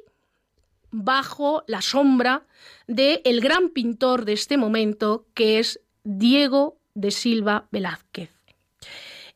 bajo 0.91 1.65
la 1.67 1.83
sombra 1.83 2.47
del 2.87 3.21
el 3.25 3.41
gran 3.41 3.71
pintor 3.71 4.25
de 4.25 4.35
este 4.35 4.57
momento, 4.57 5.27
que 5.35 5.59
es 5.59 5.81
Diego 6.05 6.79
de 6.95 7.11
Silva 7.11 7.69
Velázquez. 7.71 8.31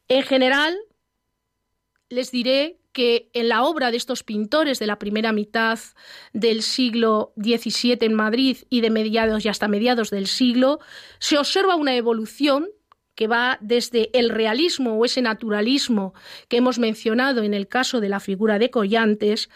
En 0.08 0.22
general, 0.22 0.76
les 2.08 2.30
diré 2.30 2.78
que 2.92 3.28
en 3.34 3.48
la 3.48 3.62
obra 3.64 3.90
de 3.90 3.98
estos 3.98 4.22
pintores 4.22 4.78
de 4.78 4.86
la 4.86 4.98
primera 4.98 5.32
mitad 5.32 5.78
del 6.32 6.62
siglo 6.62 7.34
XVII 7.36 7.98
en 8.00 8.14
Madrid 8.14 8.58
y 8.70 8.80
de 8.80 8.90
mediados 8.90 9.44
y 9.44 9.48
hasta 9.48 9.68
mediados 9.68 10.10
del 10.10 10.26
siglo, 10.26 10.78
se 11.18 11.36
observa 11.36 11.76
una 11.76 11.94
evolución 11.94 12.68
que 13.14 13.26
va 13.26 13.58
desde 13.60 14.16
el 14.18 14.30
realismo 14.30 14.94
o 14.94 15.04
ese 15.04 15.20
naturalismo 15.22 16.14
que 16.48 16.58
hemos 16.58 16.78
mencionado 16.78 17.42
en 17.42 17.54
el 17.54 17.68
caso 17.68 18.00
de 18.00 18.08
la 18.08 18.20
figura 18.20 18.58
de 18.58 18.70
Collantes, 18.70 19.50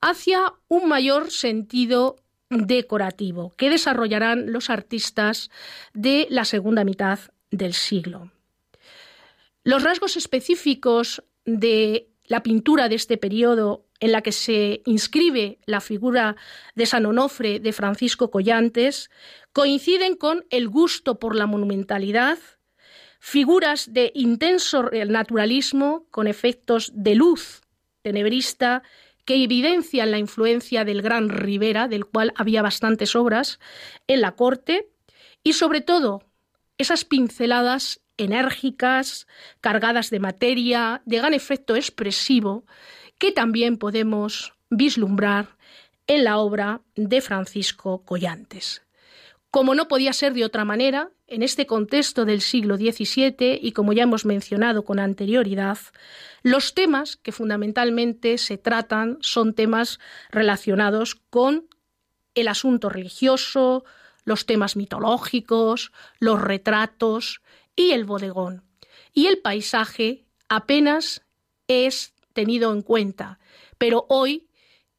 hacia 0.00 0.54
un 0.68 0.88
mayor 0.88 1.30
sentido 1.30 2.16
decorativo 2.50 3.54
que 3.56 3.70
desarrollarán 3.70 4.52
los 4.52 4.70
artistas 4.70 5.50
de 5.94 6.26
la 6.30 6.44
segunda 6.44 6.84
mitad 6.84 7.20
del 7.50 7.72
siglo. 7.72 8.30
Los 9.62 9.82
rasgos 9.82 10.16
específicos 10.16 11.22
de 11.44 12.08
la 12.24 12.42
pintura 12.42 12.88
de 12.88 12.96
este 12.96 13.16
periodo 13.16 13.86
en 14.00 14.12
la 14.12 14.22
que 14.22 14.32
se 14.32 14.82
inscribe 14.86 15.58
la 15.66 15.80
figura 15.80 16.36
de 16.74 16.86
San 16.86 17.06
Onofre 17.06 17.60
de 17.60 17.72
Francisco 17.72 18.30
Collantes 18.30 19.10
coinciden 19.52 20.16
con 20.16 20.44
el 20.50 20.68
gusto 20.68 21.18
por 21.18 21.36
la 21.36 21.46
monumentalidad, 21.46 22.38
figuras 23.20 23.92
de 23.92 24.10
intenso 24.14 24.90
naturalismo 25.06 26.06
con 26.10 26.26
efectos 26.26 26.92
de 26.94 27.14
luz 27.14 27.60
tenebrista 28.02 28.82
que 29.30 29.44
evidencian 29.44 30.10
la 30.10 30.18
influencia 30.18 30.84
del 30.84 31.02
gran 31.02 31.28
Rivera, 31.28 31.86
del 31.86 32.04
cual 32.04 32.32
había 32.34 32.62
bastantes 32.62 33.14
obras 33.14 33.60
en 34.08 34.22
la 34.22 34.32
corte, 34.32 34.88
y 35.44 35.52
sobre 35.52 35.80
todo 35.82 36.24
esas 36.78 37.04
pinceladas 37.04 38.00
enérgicas, 38.16 39.28
cargadas 39.60 40.10
de 40.10 40.18
materia, 40.18 41.00
de 41.04 41.18
gran 41.18 41.32
efecto 41.32 41.76
expresivo, 41.76 42.64
que 43.18 43.30
también 43.30 43.76
podemos 43.78 44.52
vislumbrar 44.68 45.56
en 46.08 46.24
la 46.24 46.38
obra 46.38 46.80
de 46.96 47.20
Francisco 47.20 48.04
Collantes. 48.04 48.82
Como 49.50 49.74
no 49.74 49.88
podía 49.88 50.12
ser 50.12 50.32
de 50.34 50.44
otra 50.44 50.64
manera, 50.64 51.10
en 51.26 51.42
este 51.42 51.66
contexto 51.66 52.24
del 52.24 52.40
siglo 52.40 52.76
XVII 52.76 53.58
y 53.60 53.72
como 53.72 53.92
ya 53.92 54.04
hemos 54.04 54.24
mencionado 54.24 54.84
con 54.84 55.00
anterioridad, 55.00 55.78
los 56.42 56.74
temas 56.74 57.16
que 57.16 57.32
fundamentalmente 57.32 58.38
se 58.38 58.58
tratan 58.58 59.18
son 59.20 59.54
temas 59.54 59.98
relacionados 60.30 61.14
con 61.14 61.68
el 62.34 62.48
asunto 62.48 62.88
religioso, 62.88 63.84
los 64.24 64.46
temas 64.46 64.76
mitológicos, 64.76 65.92
los 66.18 66.40
retratos 66.40 67.42
y 67.74 67.90
el 67.90 68.04
bodegón. 68.04 68.64
Y 69.12 69.26
el 69.26 69.38
paisaje 69.38 70.26
apenas 70.48 71.22
es 71.66 72.14
tenido 72.32 72.72
en 72.72 72.82
cuenta, 72.82 73.40
pero 73.78 74.06
hoy 74.08 74.48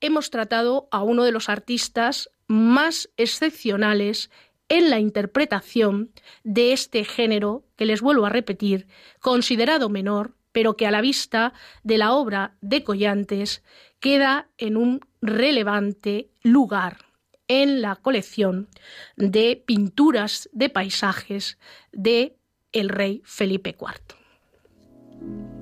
hemos 0.01 0.29
tratado 0.29 0.89
a 0.91 1.03
uno 1.03 1.23
de 1.23 1.31
los 1.31 1.47
artistas 1.47 2.29
más 2.51 3.09
excepcionales 3.17 4.29
en 4.67 4.89
la 4.89 4.99
interpretación 4.99 6.11
de 6.43 6.73
este 6.73 7.03
género, 7.03 7.65
que 7.75 7.85
les 7.85 8.01
vuelvo 8.01 8.25
a 8.25 8.29
repetir, 8.29 8.87
considerado 9.19 9.89
menor, 9.89 10.35
pero 10.51 10.75
que 10.75 10.85
a 10.85 10.91
la 10.91 11.01
vista 11.01 11.53
de 11.83 11.97
la 11.97 12.13
obra 12.13 12.55
de 12.61 12.83
Collantes 12.83 13.63
queda 13.99 14.49
en 14.57 14.77
un 14.77 15.01
relevante 15.21 16.29
lugar 16.43 17.05
en 17.47 17.81
la 17.81 17.95
colección 17.95 18.69
de 19.15 19.61
pinturas 19.65 20.49
de 20.51 20.69
paisajes 20.69 21.57
de 21.91 22.37
el 22.71 22.89
rey 22.89 23.21
Felipe 23.25 23.75
IV. 23.79 25.60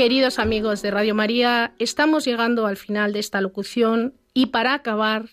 Queridos 0.00 0.38
amigos 0.38 0.80
de 0.80 0.90
Radio 0.90 1.14
María, 1.14 1.74
estamos 1.78 2.24
llegando 2.24 2.66
al 2.66 2.78
final 2.78 3.12
de 3.12 3.18
esta 3.18 3.42
locución 3.42 4.14
y 4.32 4.46
para 4.46 4.72
acabar 4.72 5.28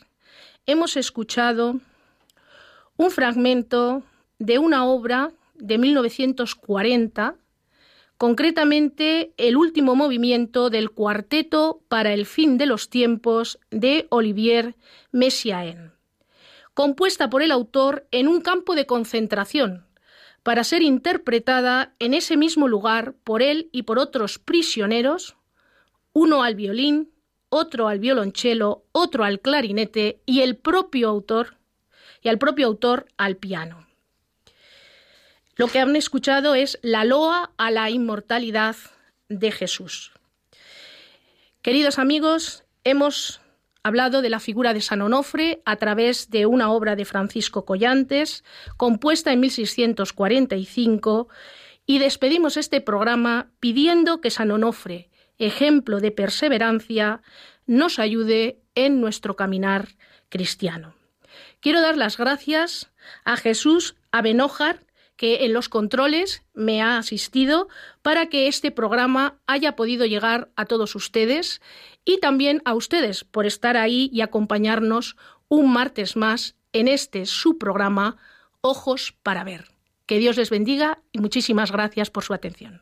hemos 0.66 0.98
escuchado 0.98 1.80
un 2.98 3.10
fragmento 3.10 4.04
de 4.40 4.60
una 4.60 4.84
obra 4.84 5.32
de 5.56 5.78
1940, 5.78 7.36
concretamente 8.18 9.32
el 9.38 9.56
último 9.56 9.96
movimiento 9.96 10.70
del 10.70 10.92
Cuarteto 10.92 11.80
para 11.88 12.14
el 12.14 12.26
fin 12.26 12.58
de 12.58 12.66
los 12.66 12.90
tiempos 12.90 13.60
de 13.72 14.06
Olivier 14.10 14.76
Messiaen, 15.14 15.94
compuesta 16.74 17.30
por 17.30 17.42
el 17.42 17.52
autor 17.52 18.06
en 18.12 18.28
un 18.28 18.42
campo 18.42 18.76
de 18.76 18.86
concentración 18.86 19.87
para 20.48 20.64
ser 20.64 20.82
interpretada 20.82 21.94
en 22.00 22.14
ese 22.14 22.38
mismo 22.38 22.70
lugar 22.70 23.16
por 23.26 23.42
él 23.42 23.68
y 23.74 23.82
por 23.84 24.00
otros 24.00 24.40
prisioneros, 24.40 25.36
uno 26.14 26.42
al 26.42 26.56
violín, 26.56 27.12
otro 27.50 27.90
al 27.90 28.00
violonchelo, 28.00 28.86
otro 28.94 29.26
al 29.26 29.42
clarinete 29.42 30.22
y 30.26 30.44
el 30.44 30.56
propio 30.56 31.10
autor 31.10 31.58
y 32.22 32.30
al 32.30 32.38
propio 32.38 32.66
autor 32.68 33.08
al 33.18 33.36
piano. 33.36 33.90
Lo 35.58 35.68
que 35.68 35.80
han 35.80 35.94
escuchado 35.98 36.56
es 36.56 36.80
la 36.82 37.04
loa 37.04 37.52
a 37.58 37.70
la 37.70 37.90
inmortalidad 37.90 38.78
de 39.28 39.52
Jesús. 39.52 40.14
Queridos 41.62 42.00
amigos, 42.00 42.64
hemos 42.86 43.42
hablado 43.88 44.22
de 44.22 44.30
la 44.30 44.40
figura 44.40 44.74
de 44.74 44.82
San 44.82 45.02
Onofre 45.02 45.62
a 45.66 45.78
través 45.78 46.30
de 46.30 46.46
una 46.46 46.72
obra 46.72 46.96
de 46.96 47.06
Francisco 47.06 47.66
Collantes, 47.66 48.44
compuesta 48.78 49.32
en 49.32 49.40
1645, 49.40 51.30
y 51.86 52.00
despedimos 52.00 52.58
este 52.58 52.82
programa 52.82 53.50
pidiendo 53.60 54.20
que 54.22 54.30
San 54.30 54.52
Onofre, 54.52 55.10
ejemplo 55.38 56.00
de 56.00 56.12
perseverancia, 56.12 57.22
nos 57.66 57.98
ayude 58.00 58.60
en 58.76 59.02
nuestro 59.02 59.36
caminar 59.36 59.90
cristiano. 60.30 60.94
Quiero 61.60 61.82
dar 61.82 61.98
las 61.98 62.18
gracias 62.18 62.92
a 63.24 63.38
Jesús 63.38 63.96
Abenójar, 64.12 64.84
que 65.16 65.46
en 65.46 65.54
los 65.54 65.68
controles 65.68 66.44
me 66.54 66.82
ha 66.82 66.98
asistido 66.98 67.70
para 68.04 68.28
que 68.28 68.48
este 68.48 68.70
programa 68.70 69.40
haya 69.48 69.76
podido 69.76 70.06
llegar 70.06 70.50
a 70.56 70.66
todos 70.66 70.94
ustedes 70.94 71.60
y 72.08 72.20
también 72.20 72.62
a 72.64 72.74
ustedes 72.74 73.26
por 73.26 73.46
estar 73.46 73.76
ahí 73.76 74.10
y 74.14 74.22
acompañarnos 74.22 75.18
un 75.50 75.72
martes 75.74 76.16
más 76.16 76.56
en 76.72 76.88
este 76.88 77.26
su 77.26 77.58
programa 77.58 78.16
Ojos 78.62 79.14
para 79.24 79.44
ver. 79.44 79.66
Que 80.06 80.18
Dios 80.18 80.38
les 80.38 80.50
bendiga 80.50 81.00
y 81.12 81.20
muchísimas 81.20 81.72
gracias 81.72 82.10
por 82.10 82.24
su 82.24 82.34
atención. 82.34 82.82